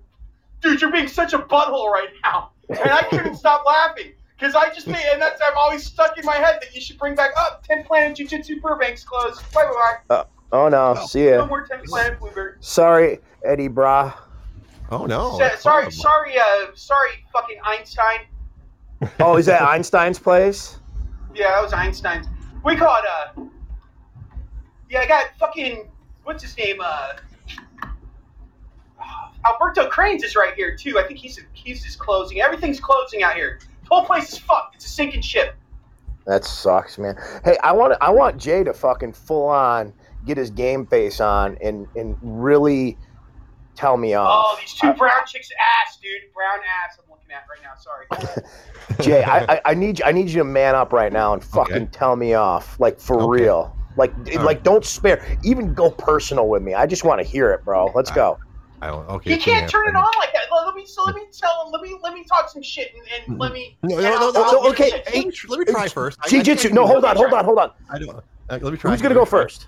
[0.61, 4.69] Dude, you're being such a butthole right now, and I couldn't stop laughing because I
[4.69, 7.31] just think, and that's I'm always stuck in my head that you should bring back
[7.37, 7.65] up.
[7.67, 9.41] 10th Planet Jiu Jitsu Burbank's closed.
[9.53, 10.25] Bye bye bye.
[10.53, 11.31] Oh no, see ya.
[11.31, 11.45] No ya.
[11.47, 12.63] more 10th Planet Bluebird.
[12.63, 14.13] Sorry, Eddie Bra.
[14.89, 15.37] Oh no.
[15.37, 18.19] Sa- sorry, sorry, uh, sorry, fucking Einstein.
[19.19, 20.79] Oh, is that Einstein's place?
[21.35, 22.27] Yeah, that was Einstein's.
[22.63, 23.05] We call it
[23.37, 23.43] uh
[24.89, 25.89] Yeah, I got fucking
[26.23, 26.77] what's his name?
[26.83, 27.13] Uh,
[29.45, 30.97] Alberto Crane's is right here too.
[30.97, 32.39] I think he's he's just closing.
[32.39, 33.59] Everything's closing out here.
[33.83, 34.75] The whole place is fucked.
[34.75, 35.55] It's a sinking ship.
[36.25, 37.15] That sucks, man.
[37.43, 39.93] Hey, I want I want Jay to fucking full on
[40.25, 42.97] get his game face on and and really
[43.75, 44.45] tell me off.
[44.49, 45.49] Oh, these two brown chicks
[45.85, 46.11] ass, dude.
[46.33, 46.97] Brown ass.
[47.03, 47.75] I'm looking at right now.
[47.77, 48.05] Sorry.
[49.01, 51.43] Jay, I, I, I need you I need you to man up right now and
[51.43, 51.85] fucking Okay.
[51.91, 53.41] tell me off, like for Okay.
[53.43, 53.75] real.
[53.97, 55.37] Like All like don't spare.
[55.43, 56.73] Even go personal with me.
[56.73, 57.91] I just want to hear it, bro.
[57.93, 58.39] Let's go.
[58.81, 59.07] I don't.
[59.09, 59.31] Okay.
[59.31, 60.43] you can't turn it on like that.
[60.51, 61.71] Let let me so let me tell him.
[61.71, 63.77] Let me let me talk some shit and, and let me.
[63.83, 65.05] No, no, no, no, no, okay, you shit.
[65.15, 66.19] Let me, tr- let me try first.
[66.21, 66.69] I- I Jiu-jitsu.
[66.71, 67.71] No, hold on, hold on, hold on.
[67.89, 68.09] I don't.
[68.09, 68.91] Uh, let me try.
[68.91, 69.41] Who's gonna go Let me try.
[69.43, 69.67] first?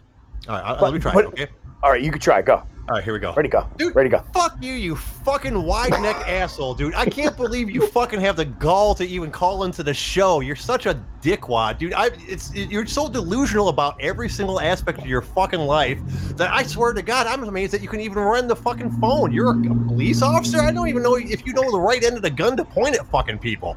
[0.50, 1.14] All right, I- But- let me try.
[1.14, 1.48] but- okay.
[1.82, 2.42] All right, you can try.
[2.42, 2.64] Go.
[2.88, 3.34] All right, here we go.
[3.34, 3.68] Ready, to go.
[3.78, 3.96] Dude.
[3.96, 4.24] Ready, to go.
[4.32, 6.94] Fuck you, you fucking wide neck asshole, dude.
[6.94, 10.40] I can't believe you fucking have the gall to even call into the show.
[10.42, 11.94] You're such a dickwad, dude.
[11.94, 16.00] I it's you're so delusional about every single aspect of your fucking life
[16.38, 19.32] that I swear to God, I'm amazed that you can even run the fucking phone.
[19.32, 20.60] You're a police officer.
[20.62, 22.96] I don't even know if you know the right end of the gun to point
[22.96, 23.76] at fucking people.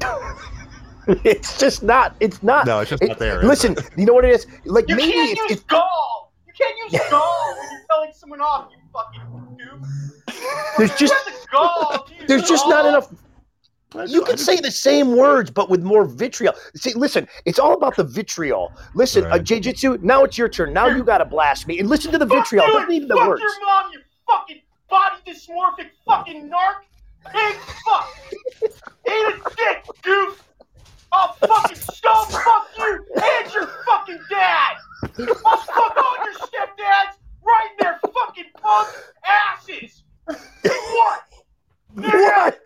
[1.06, 2.16] It's just not.
[2.20, 2.64] It's not.
[2.66, 3.40] No, it's just It- not there.
[3.40, 4.46] is Listen, you know what it is?
[4.64, 6.23] Like You maybe can't it's, use it's gall.
[6.58, 8.68] You can't use gall when you're telling someone off.
[8.70, 10.36] You fucking dude.
[10.78, 12.08] There's just- have the gall.
[12.28, 13.12] there's just not enough.
[14.08, 16.52] You can say the same words, but with more vitriol.
[16.74, 18.72] See, listen, it's all about the vitriol.
[18.94, 20.72] Listen, uh, Jiu-Jitsu, now it's your turn.
[20.72, 21.78] Now you got to blast me.
[21.78, 22.66] And listen to the Fuck vitriol.
[22.66, 23.40] you Don't and need the fuck words.
[23.42, 27.32] your mom, you fucking body dysmorphic fucking narc.
[27.32, 27.54] Pig
[27.86, 28.10] fuck.
[28.64, 28.72] Eat
[29.06, 30.42] a dick, goof.
[31.12, 34.74] I'll fucking stone fuck you and your fucking dad.
[35.46, 38.88] I'll fuck all your stepdads right in their fucking punk
[39.24, 40.02] asses.
[40.26, 41.22] What?
[41.94, 42.58] What?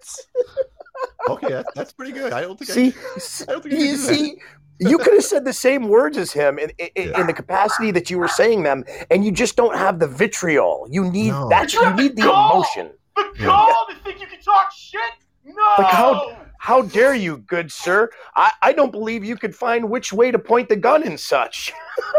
[1.28, 2.32] Okay, that's, that's pretty good.
[2.32, 2.94] I don't think See,
[3.48, 4.36] I, I don't think I can you do see,
[4.80, 8.10] you could have said the same words as him in, in, in the capacity that
[8.10, 10.86] you were saying them, and you just don't have the vitriol.
[10.90, 11.48] You need No.
[11.48, 12.52] that's You you need the the gall.
[12.52, 12.90] emotion.
[13.16, 13.46] The Yeah.
[13.46, 15.00] gall to think you can talk shit?
[15.44, 15.54] No.
[15.78, 18.10] Like, how- How dare you, good sir?
[18.34, 21.72] I, I don't believe you could find which way to point the gun and such.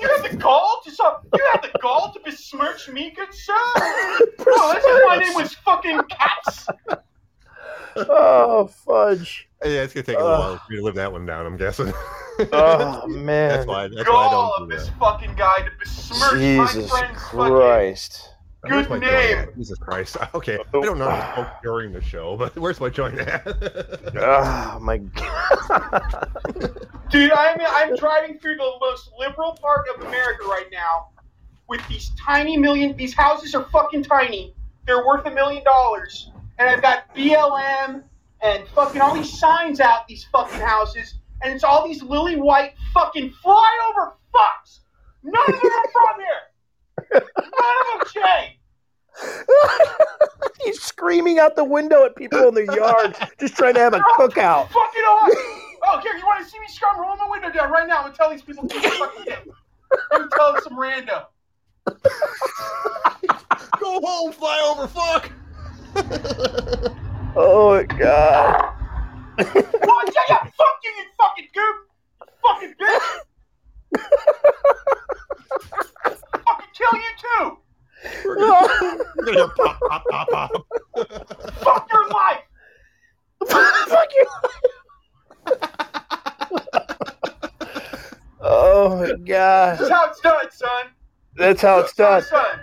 [0.00, 3.52] You have the gall to so you have the gall to besmirch me, good sir.
[3.56, 6.66] Oh, that's if my name was fucking Cats.
[7.96, 9.46] Oh fudge.
[9.62, 11.44] Yeah, it's gonna take a little while for you to live that one down.
[11.46, 11.92] I'm guessing.
[12.52, 13.50] Oh man.
[13.50, 13.88] that's why.
[13.88, 14.98] That's why I don't of do this that.
[14.98, 17.38] fucking guy to besmirch Jesus my friend's fucking.
[17.52, 18.28] Christ.
[18.62, 19.38] Where's good my name.
[19.38, 19.54] at?
[19.56, 20.16] Jesus Christ.
[20.34, 20.80] Okay, oh.
[20.82, 23.42] I don't know how to smoke during the show, but where's my joint at?
[24.16, 26.88] Oh my god.
[27.10, 31.08] Dude, I'm I'm driving through the most liberal part of America right now,
[31.68, 32.96] with these tiny million.
[32.96, 34.54] These houses are fucking tiny.
[34.86, 36.30] They're worth a million dollars,
[36.60, 38.04] and I've got BLM
[38.42, 42.74] and fucking all these signs out these fucking houses, and it's all these lily white
[42.92, 44.80] fucking flyover fucks.
[45.22, 47.22] None of them are from here.
[47.38, 48.58] None of them, Jay.
[50.64, 54.00] He's screaming out the window at people in their yard, just trying to have a
[54.00, 54.68] cookout.
[54.68, 55.30] Fucking on.
[55.82, 57.00] Oh, here, you want to see me scrum?
[57.00, 57.96] Roll my window down right now.
[57.98, 59.46] I'm gonna tell these people to fucking get.
[60.12, 61.22] I'm gonna tell them some random.
[63.78, 65.32] Go home, flyover, fuck.
[67.36, 68.74] Oh my god.
[69.36, 69.46] What?
[69.46, 70.38] Yeah, yeah.
[70.38, 71.76] Fuck you, you fucking goop.
[72.42, 73.08] Fucking bitch.
[76.44, 77.46] fucking kill you too.
[78.24, 80.50] We're gonna, we're gonna pop, pop, pop, pop.
[81.54, 82.42] Fuck your life.
[83.88, 84.26] Fuck you.
[88.40, 89.78] oh my god.
[89.78, 90.86] That's how it's done, son.
[91.36, 92.22] That's how it's done.
[92.22, 92.59] Son.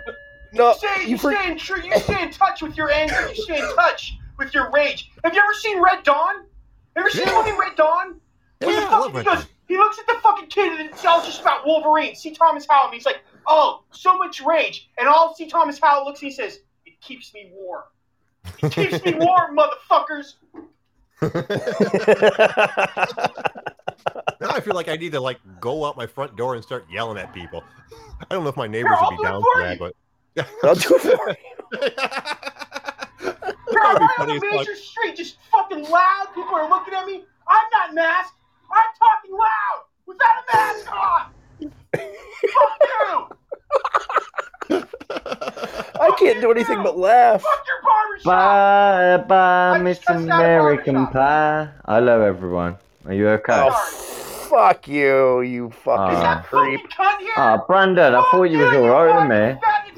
[0.52, 1.82] No, You stay, you, you for- stay in true.
[1.82, 3.28] You stay in touch with your anger.
[3.28, 5.10] You stay in touch with your rage.
[5.24, 6.44] Have you ever seen Red Dawn?
[6.96, 7.32] Ever seen Yeah.
[7.42, 8.20] the movie Red Dawn?
[8.60, 11.04] When the Yeah, I fucking- he goes, he looks at the fucking kid and it's
[11.04, 12.16] all just about Wolverine.
[12.16, 12.30] C.
[12.32, 15.46] Thomas Howell, and he's like, "Oh, so much rage." And all C.
[15.48, 17.82] Thomas Howell looks and he says, "It keeps me warm.
[18.62, 20.34] It keeps me warm, motherfuckers."
[24.40, 26.86] Now I feel like I need to like go out my front door and start
[26.90, 27.62] yelling at people.
[28.20, 29.94] I don't know if my neighbors I'll would be it down for for that, but
[30.64, 31.36] I'll do it for you.
[33.70, 34.52] Bro, That'd be right on funny a as fuck.
[34.52, 36.26] major street, just fucking loud.
[36.34, 37.24] People are looking at me.
[37.48, 38.34] I'm not masked.
[38.70, 41.32] I'm talking loud without a mask on.
[42.54, 43.28] Fuck you.
[46.00, 47.42] I can't do anything but laugh.
[47.42, 48.24] Fuck your barbershop.
[48.24, 51.12] Bye bye, I Miss just cussed out a American barbershop.
[51.12, 51.68] Pie.
[51.86, 52.76] Hello, everyone.
[53.06, 53.52] Are you okay?
[53.66, 54.37] Oh, Sorry.
[54.48, 56.44] Fuck you, you fucking Is Ah.
[56.48, 56.80] creep.
[56.80, 57.32] fucking cunt here?
[57.36, 59.56] Ah, Brandon, I thought you was alright with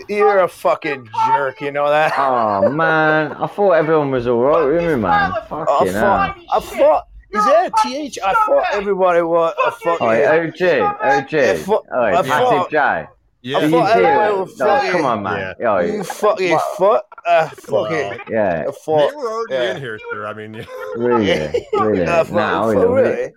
[0.09, 0.15] me.
[0.17, 2.13] You're a fucking jerk, you know that?
[2.19, 5.33] Oh man, I thought everyone was alright with me, man.
[5.33, 6.03] I Fucking hell.
[6.03, 8.19] thought, I thought, Is that TH?
[8.25, 10.05] I thought everybody was a fucking.
[10.07, 11.35] Oi, OG, OG.
[11.35, 12.79] I thought- Oi, I Passive thought- J.
[12.79, 13.07] I
[13.43, 15.55] You thought everybody was No, fucking- come on, man.
[15.61, 17.03] You Yo, fucking foot.
[17.25, 18.19] Uh, fucking.
[18.29, 19.71] yeah, I They were already yeah.
[19.71, 20.27] in here, sir.
[20.27, 22.05] I mean, really, really.
[22.05, 23.33] Uh, for- Nah, for really.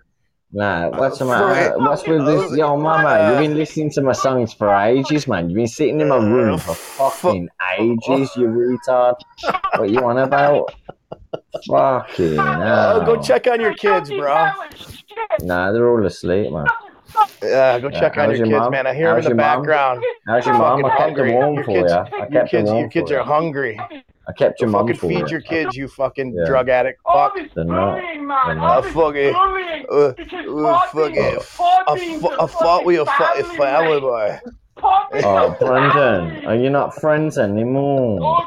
[0.54, 0.90] Really.
[0.90, 1.70] Nah, what's the matter?
[1.76, 1.80] real.
[1.88, 2.56] What's with this?
[2.56, 5.50] Yo, mama, you've been listening to my songs for ages, man.
[5.50, 7.48] You've been sitting in my room for fucking
[7.78, 9.14] ages, you retard.
[9.76, 10.74] What you on about?
[11.68, 13.00] Fucking uh, hell.
[13.02, 14.50] Oh, go check on your kids, bro.
[15.40, 16.66] Nah, they're all asleep, man.
[17.42, 18.70] Yeah, go check Yeah, on your your kids, mom?
[18.72, 18.86] man.
[18.88, 19.36] I hear them in the mom?
[19.60, 20.04] background.
[20.26, 20.84] How's your mom?
[20.84, 21.30] I kept hungry.
[21.30, 21.96] them warm Your for kids- you.
[21.96, 23.22] I Your kids, your kids are you.
[23.24, 23.80] hungry.
[24.26, 25.26] I kept your mom Fucking for feed you.
[25.28, 26.46] your kids, you fucking Yeah.
[26.46, 27.00] drug addict.
[27.02, 27.34] Fuck.
[27.54, 27.96] They're not.
[27.96, 28.84] They're I not.
[28.86, 29.34] fucking.
[29.34, 30.14] Uh, uh,
[30.88, 31.18] fucking.
[31.18, 34.38] I, fu- I fought with your fucking family boy.
[34.82, 38.44] Oh, Brendan, are you not friends anymore?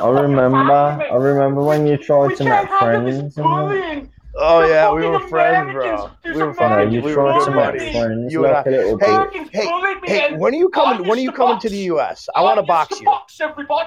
[0.00, 0.72] I remember.
[0.72, 3.36] I remember when you tried to make friends.
[3.38, 4.10] and-
[4.40, 6.10] Oh yeah, we were friends, bro.
[6.24, 6.92] We were No, fucking.
[6.92, 7.90] you we were good buddies.
[7.92, 8.70] friends You and like I.
[8.70, 9.94] a little Hey, hey,
[10.30, 10.36] hey!
[10.36, 11.08] When are you coming?
[11.08, 12.28] When are you coming to the U.S.?
[12.36, 13.12] I want to box you.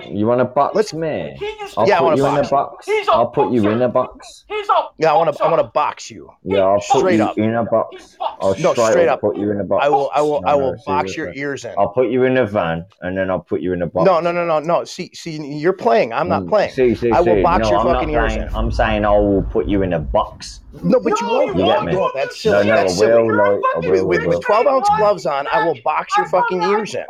[0.10, 1.38] You want to box Let's- me?
[1.78, 2.86] I'll Yeah, I wanna you in a box box.
[2.86, 4.46] He's a I'll put you in a box.
[4.50, 5.44] He's a Yeah, I want to.
[5.44, 6.30] I want to box you.
[6.44, 7.38] Yeah, I'll put Straight you up.
[7.38, 8.18] in a box.
[8.20, 9.22] I'll No, straight, straight up, up.
[9.22, 9.86] put you in a box.
[9.86, 10.12] I will.
[10.14, 10.42] I will.
[10.42, 11.74] No, I no, will box your ears in.
[11.78, 14.06] I'll put you in a van and then I'll put you in a box.
[14.06, 14.84] No, no, no, no, no.
[14.84, 16.12] See, see, you're playing.
[16.14, 16.72] I'm not Mm, playing.
[16.72, 17.42] See, see, I will see.
[17.44, 18.56] box no, your I'm fucking not ears in.
[18.56, 20.41] I'm saying I will put you in a box.
[20.84, 21.58] No, but you won't.
[21.58, 21.92] You get me?
[21.94, 22.68] No, that's silly.
[22.68, 23.24] no, I that's silly.
[23.24, 23.38] will.
[23.38, 24.08] Like, I With, will.
[24.08, 24.42] with, with will.
[24.42, 27.06] 12 ounce gloves on, I will box your fucking ears in,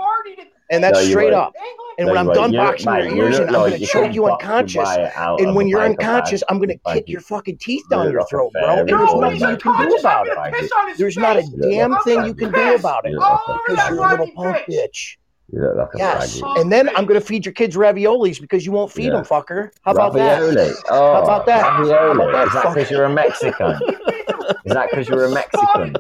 [0.70, 1.36] and that's No, straight won't.
[1.36, 1.54] up.
[1.98, 2.54] And No, when I'm you done.
[2.54, 4.90] You look- boxing your ears look in, I'm gonna choke you unconscious.
[5.40, 8.64] And when you're unconscious, I'm gonna kick your fucking teeth down your throat, bro.
[8.80, 10.98] And there's nothing you can do about it.
[10.98, 13.90] There's not a damn thing you can do about it You look like a because
[13.90, 15.18] you're a little punk bitch.
[15.54, 18.72] You look like a Yes, and then I'm gonna feed your kids raviolis because you
[18.72, 19.12] won't feed Yeah.
[19.18, 19.72] them, fucker.
[19.84, 20.40] How about that?
[20.42, 20.72] Ravioli.
[20.90, 21.80] Oh, How about that?
[21.80, 21.92] Ravioli.
[21.94, 23.80] How about that, Is that because you're a Mexican?
[24.66, 25.96] Is that because you're a Mexican?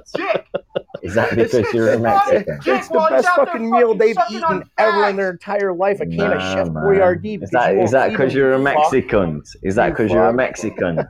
[1.03, 2.59] Is that because you're a Mexican?
[2.65, 5.99] It's the best fucking meal they've eaten ever in their entire life.
[5.99, 6.83] A can of Nah, Chef man.
[6.83, 7.41] Boyardee.
[7.43, 8.59] Is because that is that because them, you're a.
[8.59, 9.43] Mexican?
[9.63, 10.33] Is that because you're a.
[10.33, 10.99] Mexican?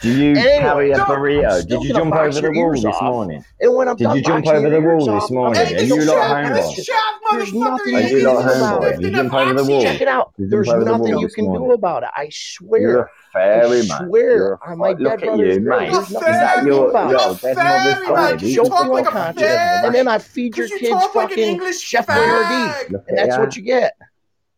[0.00, 1.66] Do you Anyway, carry a no, burrito?
[1.66, 3.44] Did you jump over the wall this morning?
[3.60, 5.60] And when I'm Did you jump over the wall this morning?
[5.60, 6.86] I'm Are you go lot homeboy?
[7.32, 8.92] There's nothing Are you you can lot do about homeboy?
[8.94, 9.00] it.
[9.00, 9.82] You jump over the wall?
[9.82, 10.32] Check it out.
[10.38, 12.10] There's jump over the nothing you can do about it.
[12.14, 13.00] I You're swear.
[13.00, 15.80] a fairy I swear You're a my Look dead at brother's you, grave.
[15.80, 15.92] mate.
[15.92, 17.32] There's Is nothing that you your yo?
[17.32, 17.40] it.
[17.42, 18.38] Dead mother's fairy, man.
[18.38, 19.84] You talk like a unconscious, fag.
[19.84, 22.06] and then I feed your kids talk like an fucking English Chef.
[22.06, 23.96] Boyardee, and that's what you get.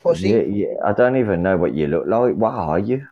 [0.01, 0.28] Pussy.
[0.30, 0.74] Yeah, yeah.
[0.84, 2.34] I don't even know what you look like.
[2.34, 3.07] What are you?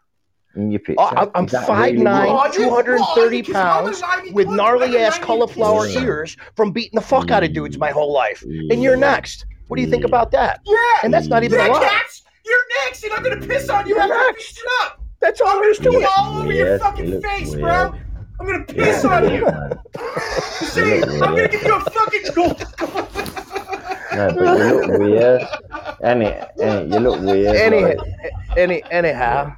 [0.58, 0.96] In your picture?
[1.00, 2.36] Oh, I'm- I'm Is that 5'9", really you?
[2.36, 6.00] Oh, you- 230 oh, because I'm a pounds with gnarly ass cauliflower Yeah.
[6.02, 8.42] ears from beating the fuck out of dudes my whole life.
[8.42, 9.46] And you're next.
[9.68, 10.60] What do you think about that?
[10.66, 10.76] Yeah.
[11.04, 11.80] And that's not even yeah, a lie.
[11.88, 12.22] cats.
[12.44, 14.46] You're next, and I'm gonna piss on you You're after I next.
[14.46, 15.00] fix it up.
[15.20, 16.08] That's all I'm there is gonna it.
[16.18, 17.60] all over your fucking face, weird.
[17.60, 17.94] bro.
[18.40, 19.46] I'm gonna piss look on you.
[20.66, 22.64] See, I'm gonna give you a fucking gold.
[24.14, 25.42] No, but you look weird.
[26.02, 27.54] Any, any, you look weird.
[27.56, 27.98] Any, like-
[28.56, 29.52] any, anyhow.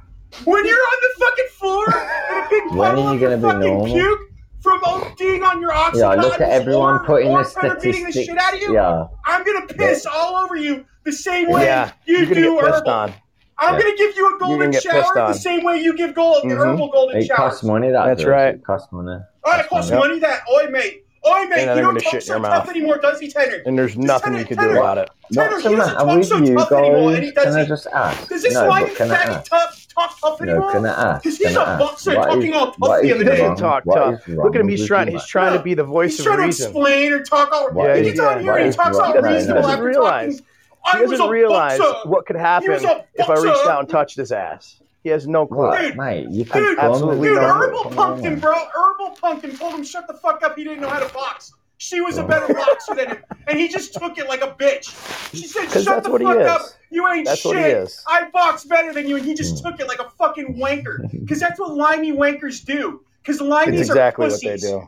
[0.45, 1.85] When you're on the fucking floor
[2.29, 3.85] and a big When puddle are you of gonna be fucking normal?
[3.85, 4.19] puke
[4.61, 8.27] from ODing on your oxygen, Yeah, look at everyone putting the beating the statistics.
[8.27, 8.73] shit out of you.
[8.73, 12.55] Yeah, I'm gonna piss all over you the same way Yeah, you you're gonna do
[12.55, 12.91] get pissed herbal.
[12.91, 13.13] on.
[13.57, 13.81] I'm Yeah.
[13.81, 15.31] gonna give you a golden gonna pissed shower on.
[15.33, 16.57] the same way you give gold Mhm.
[16.57, 17.37] herbal golden it showers.
[17.37, 17.91] costs money.
[17.91, 18.27] That That's does.
[18.29, 18.55] right.
[18.55, 19.19] It costs money.
[19.43, 19.99] Oh, it costs Yep.
[19.99, 20.19] money.
[20.19, 22.43] That oi mate, oi mate, And then you don't gonna talk shit in so your
[22.43, 22.69] tough mouth.
[22.75, 23.57] anymore, does he, Tanner?
[23.65, 25.09] And there's nothing you can do about it.
[25.33, 27.33] Tanner, What's he the doesn't matter talk with so you tough anymore, and he guys?
[27.33, 27.67] does Can I he?
[27.69, 28.29] just ask?
[28.29, 29.49] Does this no, why but you can I fatty ask?
[29.49, 30.71] tough talk tough No, anymore?
[30.71, 31.23] can I ask?
[31.23, 33.41] Because he's Can a I boxer What talking is- all tough the other day.
[33.41, 33.55] wrong?
[33.55, 34.27] talk What tough.
[34.27, 34.67] Look at him.
[34.67, 35.07] He's trying.
[35.09, 37.69] He's trying to be the voice He's of trying to explain or talk all.
[37.71, 39.07] What he is- gets on here and he talks wrong?
[39.07, 40.45] all No, no, reasonable after realize- talking.
[40.83, 42.09] I He doesn't a realize boxer.
[42.09, 42.71] what could happen
[43.13, 44.77] if I reached out and touched his ass.
[45.03, 45.57] He has no clue.
[45.67, 46.27] What, Dude, mate?
[46.29, 47.37] You can Dude, absolutely Dude.
[47.39, 48.53] Herbal Come punked him, bro.
[48.53, 49.57] Herbal punked him.
[49.57, 50.55] Told him shut the fuck up.
[50.55, 51.53] He didn't know how to box.
[51.81, 53.17] She was a better boxer than him,
[53.47, 54.85] and he just took it like a bitch.
[55.33, 56.61] She said, 'Cause "Shut the fuck up.
[56.91, 57.55] You ain't That's shit.
[57.55, 58.03] what he is.
[58.07, 59.71] I box better than you." And he just Hmm.
[59.71, 61.09] took it like a fucking wanker.
[61.21, 63.01] Because that's what limey wankers do.
[63.23, 64.87] Because limeys It's exactly are what they do.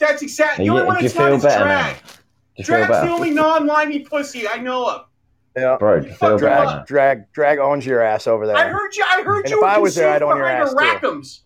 [0.00, 0.64] That's exactly.
[0.64, 1.56] You- The only one do you that's not is drag.
[1.66, 1.92] now?
[1.92, 1.94] Do
[2.56, 5.06] you feel Drag's the only non-limey pussy I know of.
[5.56, 5.76] Yeah.
[5.78, 6.84] Bro, do you Fuck drag.
[6.86, 8.56] Drag, drag owns your ass over there.
[8.56, 9.04] I heard you.
[9.08, 10.76] I heard And you if I was there, I'd conceived own your ass, too.
[10.78, 11.43] Rackham's.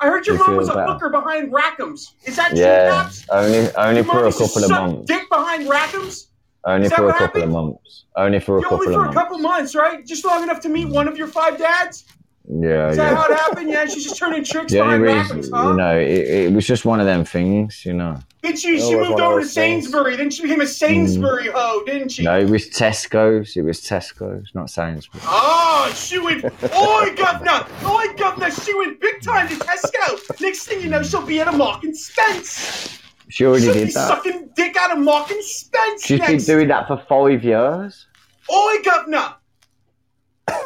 [0.00, 0.92] I heard your You mom was a better.
[0.92, 2.14] hooker behind Rackham's.
[2.24, 3.26] Is that true, Yeah, Pops?
[3.30, 5.06] only only Your for a couple of months.
[5.06, 6.28] Dick behind Rackham's.
[6.64, 8.04] Only for a couple of months.
[8.16, 9.14] Only for a Yeah, couple only of for a months.
[9.18, 10.06] couple months, right?
[10.06, 12.04] Just long enough to meet one of your five dads.
[12.52, 12.88] Yeah.
[12.88, 13.70] Is that how it happened?
[13.70, 15.70] Yeah, she's just turning tricks yeah, behind reason, huh?
[15.70, 18.18] You know, it, it, was just one of them things, you know.
[18.42, 20.16] Then she, she moved over to Sainsbury.
[20.16, 20.18] Things.
[20.18, 21.52] Then she became a Sainsbury mm.
[21.54, 22.24] hoe, didn't she?
[22.24, 23.56] No, it was Tesco's.
[23.56, 25.22] It was Tesco's, not Sainsbury.
[25.24, 27.66] Oh, ah, she went, oi, governor!
[27.86, 28.50] Oi, governor!
[28.50, 30.40] She went big time to Tesco.
[30.40, 32.98] Next thing you know, she'll be at a Mark and Spence.
[33.28, 34.08] She already she'll did be that.
[34.08, 36.46] sucking dick out of Mark and Spence She's next.
[36.46, 38.06] been doing that for five years.
[38.52, 39.34] Oi, governor!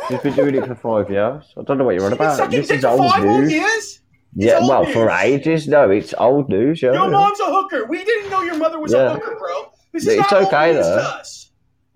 [0.08, 1.52] She's been doing it for five years.
[1.56, 2.50] I don't know what you're on about.
[2.50, 3.52] This is old news.
[3.52, 4.00] Years?
[4.36, 4.94] Yeah, old well, news.
[4.94, 5.68] for ages.
[5.68, 6.82] No, it's old news.
[6.82, 7.84] Yeah, your mom's a hooker.
[7.86, 9.12] We didn't know your mother was yeah.
[9.12, 9.72] a hooker, bro.
[9.92, 10.96] This is it's not okay, old news though.
[10.96, 11.50] to us.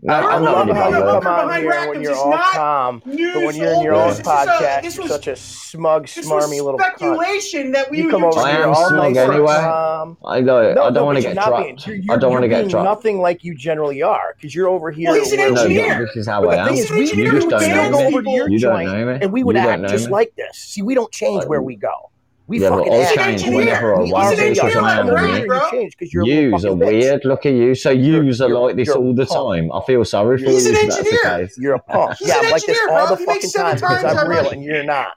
[0.06, 3.56] I, I know, know how you come out here when you're all calm, but when
[3.56, 7.72] you're in your own podcast, a, you're such a smug, smarmy little speculation cunt.
[7.72, 9.54] that we you come over here all nice anyway.
[9.54, 11.86] Um, I, know, no, I don't no, want to get dropped.
[11.88, 12.84] You're, you're, I don't want to get dropped.
[12.84, 15.10] Nothing like you generally are, because you're over here.
[15.10, 15.98] Well, he's an engineer.
[15.98, 16.74] No, this is how but I am.
[16.74, 18.52] Is, you just don't know me.
[18.52, 19.18] You don't know me.
[19.20, 20.58] And we would act just like this.
[20.58, 22.12] See, we don't change where we go.
[22.48, 24.38] We yeah, fucking all change whenever I want.
[24.38, 27.26] It's because you're Yous weird.
[27.26, 27.74] Look at you.
[27.74, 29.70] So yous are like this all the time.
[29.70, 30.50] I feel sorry for you.
[30.52, 31.50] He's an engineer.
[31.58, 32.16] You're a punk.
[32.22, 35.12] Yeah, like this all the fucking time because I'm real and you're not,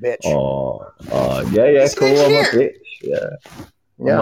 [0.00, 0.18] bitch.
[0.24, 2.08] Oh, uh, yeah, yeah, cool.
[2.08, 2.74] I'm a bitch.
[3.02, 3.30] Yeah.
[3.98, 4.20] Yeah.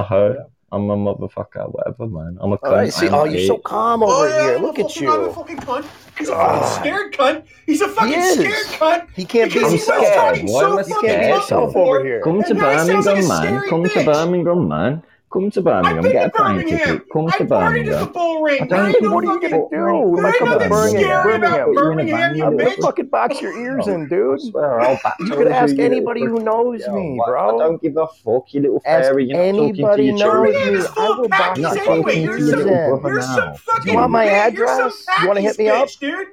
[0.72, 2.38] I'm I'm a motherfucker, whatever, man.
[2.40, 2.72] I'm a cunt.
[2.72, 4.58] Right, see, oh, you're so calm over oh, yeah, here.
[4.58, 6.05] Look at you.
[6.18, 7.44] He's a fucking scared cunt.
[7.66, 9.08] He's a fucking scared cunt.
[9.14, 10.42] He can't be he's scared.
[10.44, 12.20] Why so must he can't himself over here?
[12.22, 13.68] Come to Birmingham, man.
[13.68, 13.94] Come bitch.
[13.94, 15.02] to Birmingham, man.
[15.32, 17.02] Come to Birmingham, get a plane ticket.
[17.12, 18.12] Come to Birmingham.
[18.14, 20.22] I don't know what are you gonna do?
[20.22, 21.74] Like a burning at Birmingham.
[21.74, 22.80] Birmingham, you bitch.
[22.80, 24.40] Fucking box your ears in, dude.
[24.40, 27.56] Swear, I'll back You could ask anybody who knows me, bro.
[27.56, 29.26] I don't give a fuck, you little fairy.
[29.26, 30.86] You're not talking to your children.
[30.96, 32.68] I will box your ears in.
[32.68, 33.92] You're some fucking.
[33.92, 35.04] You want my address?
[35.20, 35.48] You want to mm-hmm.
[35.48, 36.28] hit me up, dude?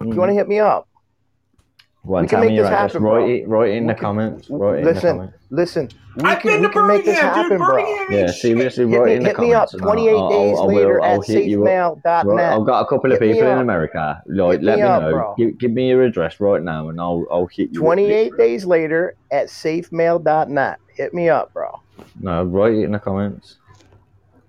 [0.00, 0.88] You want to hit me up?
[2.10, 2.72] What, we can make this right.
[2.72, 3.24] happen, bro.
[3.24, 4.50] Write, write in we the can, comments.
[4.50, 5.32] Write listen, comment.
[5.50, 5.88] listen.
[6.16, 7.58] We I've can, been to Birmingham, happen, dude.
[7.60, 8.16] Birmingham bro.
[8.16, 9.70] Yeah, seriously, write it in the comments.
[9.70, 12.26] Hit me up 28 I'll, days I'll, I'll, later at safemail.net.
[12.26, 12.52] Right.
[12.52, 14.20] I've got a couple of people in America.
[14.26, 15.34] Like, hit let me, up, know.
[15.38, 17.78] Give, give, me your address right now, and I'll I'll hit you.
[17.78, 20.80] 28 days later at safemail.net.
[20.96, 21.80] Hit me up, bro.
[22.18, 23.58] No, write it in the comments.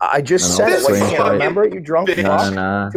[0.02, 0.84] I just no, said it.
[0.84, 1.74] Like, you can't remember it?
[1.74, 2.24] You drunk Too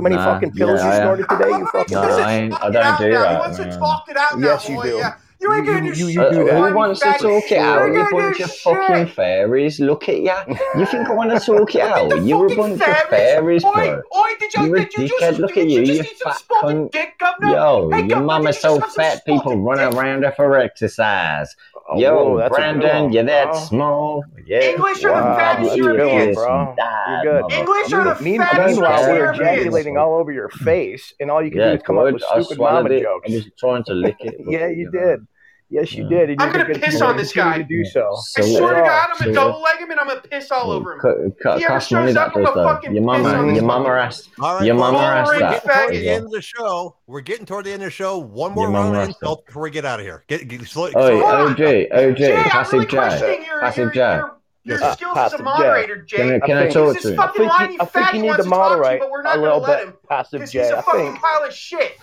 [0.02, 1.50] many fucking pills yeah, you snorted today.
[1.50, 1.94] You fucking.
[1.94, 3.78] No, I, I, don't do that.
[3.78, 4.96] Talk it out, yes, you do.
[4.96, 5.16] Yeah.
[5.44, 7.92] You ain't getting you, you, you, you, you uh, who wants to talk it out?
[7.92, 9.78] You bunch of fucking fairies.
[9.78, 10.42] Look at ya.
[10.74, 12.24] You think I want to talk it out?
[12.24, 13.02] You're a bunch fairies.
[13.02, 13.72] of fairies, bro.
[13.72, 16.92] Oi, oi, did you, you, did you just, Look at you, you, you fat cunt.
[16.92, 21.54] Dick, Yo, hey, your mama's so fat, people run around her for exercise.
[21.86, 23.60] Oh, Yo, whoa, Brandon, you're that bro.
[23.60, 24.24] small.
[24.46, 24.62] Yeah.
[24.62, 25.10] English wow.
[25.10, 26.36] are the fattest you're Europeans.
[26.38, 26.74] Good bro.
[27.08, 27.52] You're good.
[27.52, 31.50] English are the mean, fattest Meanwhile, we're ejaculating all over your face, and all you
[31.50, 32.06] can yeah, do is come good.
[32.06, 33.02] up with stupid mama it.
[33.02, 33.24] jokes.
[33.26, 34.36] I'm just trying to lick it.
[34.48, 35.26] yeah, you did.
[35.70, 36.30] Yes, you did.
[36.30, 37.58] And I'm going to piss on this guy.
[37.58, 38.14] To do so.
[38.16, 40.28] so I swear to God, I'm going to double leg him and I'm going to
[40.28, 40.98] piss all over him.
[41.00, 43.54] Co- uh, co- he ever shows up, I'm going to fucking your mama, piss on
[43.54, 45.40] your mama asked, all right, Your mama asked that.
[45.40, 46.96] We're getting toward the end of the show.
[47.06, 48.18] We're getting toward the end of the show.
[48.18, 50.24] One more round of insult before we get out of here.
[50.28, 51.54] Get, get, slow, oh, slow.
[51.54, 53.44] OJ, OJ, passive really Jay.
[53.60, 54.20] Passive Jay.
[54.66, 56.16] Your uh, skills as a moderator, Jay.
[56.16, 57.20] Can, can I, I talk to you?
[57.20, 59.40] I think, line, I think you need to moderate to you, but we're not a
[59.42, 60.08] little bit.
[60.08, 60.62] Passive Jay.
[60.62, 61.98] He's a fucking pile of shit.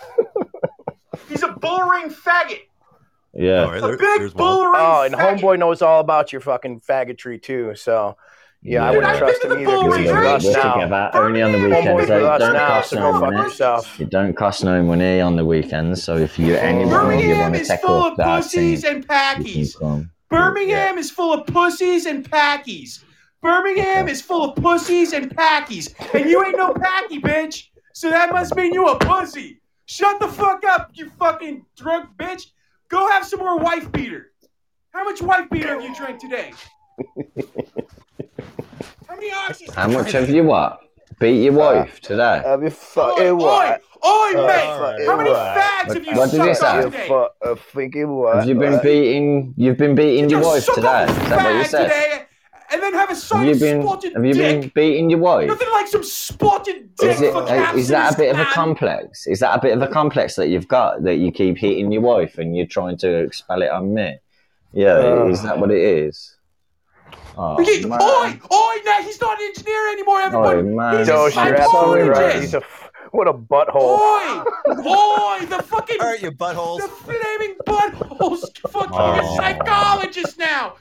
[1.28, 2.59] he's a bullring faggot.
[3.34, 4.32] Yeah, oh, there, big.
[4.36, 5.40] Oh, and faggot.
[5.40, 7.76] homeboy knows all about your fucking faggotry too.
[7.76, 8.18] So.
[8.64, 11.10] Yeah, I wouldn't I trust him either because he's with now.
[11.16, 12.08] Only on the weekends.
[12.08, 13.50] So don't cost no money.
[13.98, 16.04] You don't cost no money on the weekends.
[16.04, 20.06] So if you anyone Birmingham you want to is full of pussies and packies.
[20.30, 23.04] Birmingham is full of pussies and packies.
[23.42, 27.70] Birmingham is full of pussies and packies, and you ain't no packy, bitch.
[27.94, 29.60] So that must mean you a pussy.
[29.88, 32.46] Shut the fuck up, you fucking drunk bitch.
[32.92, 34.34] Go have some more wife beater.
[34.92, 36.52] How much wife beater have you drank today?
[39.08, 39.74] How many oxys?
[39.74, 40.82] How much have you what?
[41.20, 42.42] Beat your uh, wife today.
[42.44, 43.82] Have you fucking what?
[44.04, 44.42] Oi, mate!
[44.42, 46.82] Uh, how many fags have you what did you say?
[46.82, 47.08] today?
[47.08, 48.38] Fu- uh, fucking what?
[48.38, 49.54] Have you been beating?
[49.56, 51.04] You've been beating your wife today.
[51.04, 51.84] Is that what you said?
[51.84, 52.26] Today?
[52.72, 54.61] and then have a son have you been, spotted Have you dick.
[54.61, 55.47] been beating your wife?
[55.47, 57.19] Nothing like some spotted dick is,
[57.89, 58.41] that a bit man.
[58.41, 59.28] of a complex?
[59.28, 62.01] Is that a bit of a complex that you've got that you keep hitting your
[62.01, 64.17] wife and you're trying to expel it on me?
[64.74, 66.38] Yeah, uh, is that what it is?
[67.38, 70.59] Oh, oi, oi, now he's not an engineer anymore, everybody.
[70.59, 70.99] Oh, man.
[70.99, 72.41] He's, right.
[72.41, 72.61] he's a
[73.12, 73.99] what a butthole.
[73.99, 74.43] Oi!
[74.70, 75.45] Oi!
[75.45, 76.80] The fucking All right, you buttholes.
[76.82, 79.20] the flaming buttholes fucking Oh.
[79.20, 80.74] a psychologist now.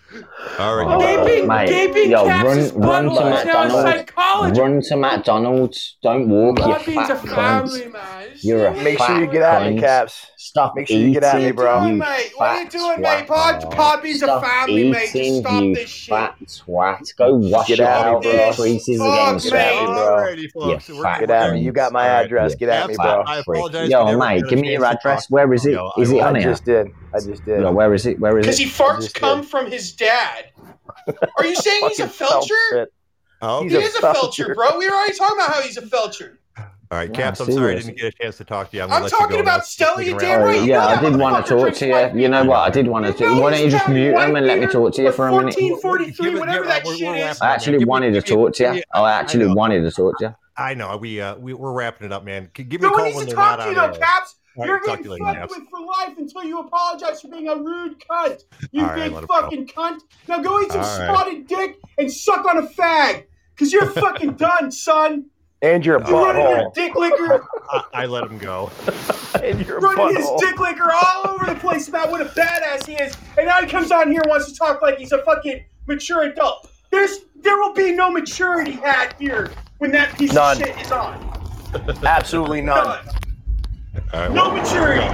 [0.59, 0.87] All right.
[0.87, 1.69] Oh, gaping, mate.
[1.69, 4.59] gaping Yo, Caps' run- run to butthole is McDonald's.
[4.59, 5.97] Run to McDonald's.
[6.03, 7.93] Don't walk, you God means a fat family, cunt.
[7.93, 8.29] man.
[8.43, 9.81] You're a so Make sure you fat get at me, cunt.
[9.81, 10.27] Caps.
[10.37, 11.87] Stop Make sure you get out of me, bro.
[11.87, 12.31] you mate?
[12.37, 13.27] What are you doing, mate?
[13.27, 13.71] twat.
[13.71, 15.11] Pod- Podbean's a family, mate.
[15.13, 16.09] Just stop this shit.
[16.11, 17.17] fat twat.
[17.17, 18.53] Go wash Get your at me, elbow bro.
[18.55, 19.81] creases Fuck, against mate.
[19.81, 19.87] me.
[19.87, 19.95] bro.
[19.95, 20.89] Alrighty, folks.
[20.89, 21.29] You fat good.
[21.29, 21.61] Get at me.
[21.61, 22.20] You got my All right.
[22.25, 22.55] Address.
[22.55, 23.25] Get at me, bro.
[23.27, 23.59] I Freak.
[23.59, 23.89] apologize.
[23.89, 25.27] we Yo, never mate, give me your address.
[25.27, 25.31] talk.
[25.31, 25.73] Where is it?
[25.73, 26.21] No, I it will.
[26.23, 26.51] on I here?
[26.51, 26.89] just did.
[27.15, 27.61] I just did.
[27.61, 28.19] Yo, where is it?
[28.21, 28.49] Where is it?
[28.49, 28.65] Because it?
[28.65, 29.51] he farts come did.
[29.51, 30.47] from his dad.
[31.39, 32.87] Are you saying he's a Fucking felcher?
[33.43, 34.15] Oh, He's He is a felcher,
[34.49, 34.55] felcher.
[34.55, 34.79] bro.
[34.79, 36.37] We were already talking about how he's a felcher.
[36.59, 37.41] all right, Yeah, Caps.
[37.41, 38.83] I'm sorry I didn't get a chance to talk to you.
[38.83, 39.63] I'm, gonna I'm let you talking go about now.
[39.63, 40.63] Stella, you damn right.
[40.63, 41.93] Yeah, I did want to talk to you.
[41.93, 42.59] white You know what?
[42.59, 43.35] I did want to You do.
[43.35, 45.31] know Why don't you just mute him and let me talk to you for a
[45.31, 45.57] minute?
[45.59, 47.41] 1443, whatever that shit is.
[47.41, 47.79] I actually man.
[47.79, 48.83] Give me- wanted to talk to you.
[48.93, 50.35] I actually wanted to talk to you.
[50.61, 50.97] I know.
[50.97, 52.51] We uh we we're wrapping it up, man.
[52.53, 53.75] Give me a No one call needs when to they're talk not to on you
[53.81, 53.93] though, air.
[54.01, 54.35] Caps.
[54.57, 57.29] All right, You're talk getting you later, fucked with for life until you apologize for
[57.29, 58.43] being a rude cunt.
[58.73, 59.41] You All right, big let him go.
[59.41, 60.01] fucking cunt.
[60.29, 61.09] Now go eat some All right.
[61.09, 63.25] spotted dick and suck on a fag.
[63.57, 65.27] Cause you're fucking done, son.
[65.63, 68.71] And you're a You're running your dick liquor, I, I let him go.
[69.43, 70.39] And you're a running his butthole.
[70.41, 73.67] dick liquor all over the place about what a badass he is, and now he
[73.67, 76.70] comes on here and wants to talk like he's a fucking mature adult.
[76.91, 80.61] There's there will be no maturity had here when that piece None.
[80.61, 81.27] of shit is on.
[82.05, 83.05] Absolutely none.
[84.13, 84.35] None.
[84.35, 85.07] No well, maturity.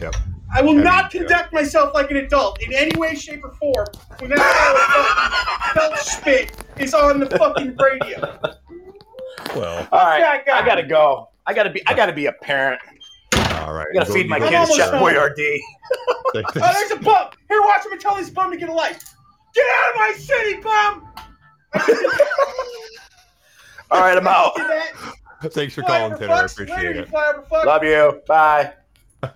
[0.00, 0.14] Yep.
[0.54, 1.20] I will I mean, not yeah.
[1.20, 3.86] conduct myself like an adult in any way, shape, or form
[4.20, 8.38] when that fucking felt spit is on the fucking radio.
[9.54, 10.58] Well, All right, that guy.
[10.60, 11.28] I gotta go.
[11.46, 11.86] I gotta be.
[11.86, 12.80] I gotta be a parent.
[13.34, 13.86] all right.
[13.90, 15.02] I gotta Go- feed my go I'm kids almost Chef home.
[15.02, 15.58] Boyardee.
[16.34, 17.28] Oh, there's a bum.
[17.48, 19.15] Here, watch him and tell this bum to get a life.
[19.56, 21.08] Get out of my city, bum!
[23.90, 24.52] All right, I'm out.
[25.52, 26.34] Thanks for Fly calling, over Tanner.
[26.34, 26.52] I fucks.
[26.52, 27.08] appreciate Later, it.
[27.08, 27.64] fly over fuck.
[27.64, 28.20] Love you.
[28.28, 28.72] Bye.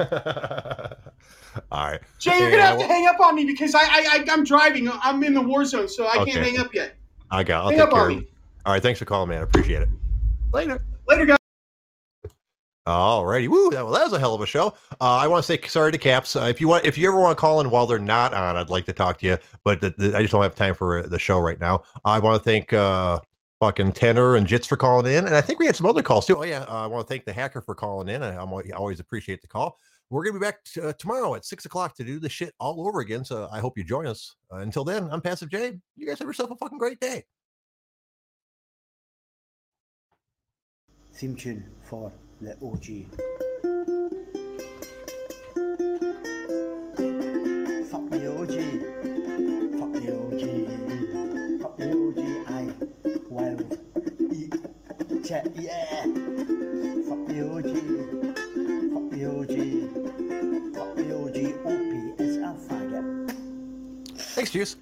[1.72, 2.00] all right.
[2.18, 4.88] Jay, you're gonna have to hang up on me because I, I, I I'm driving.
[4.90, 6.32] I'm in the war zone, so I Okay.
[6.32, 6.96] can't hang up yet.
[7.30, 7.62] I got.
[7.64, 8.02] I'll Hang take up care.
[8.02, 8.26] on of me.
[8.66, 8.82] All right.
[8.82, 9.38] Thanks for calling, man.
[9.38, 9.88] I appreciate it.
[10.52, 10.82] Later.
[11.08, 11.38] Later, guys.
[12.92, 13.48] All righty.
[13.48, 13.70] Woo.
[13.70, 14.74] That, well, that was a hell of a show.
[15.00, 16.36] Uh, I want to say sorry to Caps.
[16.36, 18.56] Uh, if you want, if you ever want to call in while they're not on,
[18.56, 19.38] I'd like to talk to you.
[19.64, 21.82] But the, the, I just don't have time for uh, the show right now.
[22.04, 23.20] I want to thank uh,
[23.60, 26.26] fucking Tanner and Jitz for calling in, and I think we had some other calls
[26.26, 26.36] too.
[26.36, 26.64] Oh yeah.
[26.68, 28.22] Uh, I want to thank the hacker for calling in.
[28.22, 29.78] I, I'm, I always appreciate the call.
[30.10, 32.86] We're gonna be back t- uh, tomorrow at six o'clock to do the shit all
[32.86, 33.24] over again.
[33.24, 34.34] So I hope you join us.
[34.50, 35.78] Until then, I'm Passive J.
[35.96, 37.24] You guys have yourself a fucking great day.
[41.20, 43.06] theme for le OG.
[47.90, 48.54] Fuck the OG,
[49.78, 50.42] fuck the OG,
[51.60, 52.72] fuck the OG, I
[53.28, 53.60] wild
[54.32, 54.54] eat
[55.24, 56.04] check yeah.
[57.08, 57.70] Fuck the OG,
[58.92, 59.54] fuck the OG,
[60.74, 63.06] fuck the OG, OP is a faggot.
[64.38, 64.76] Excuse.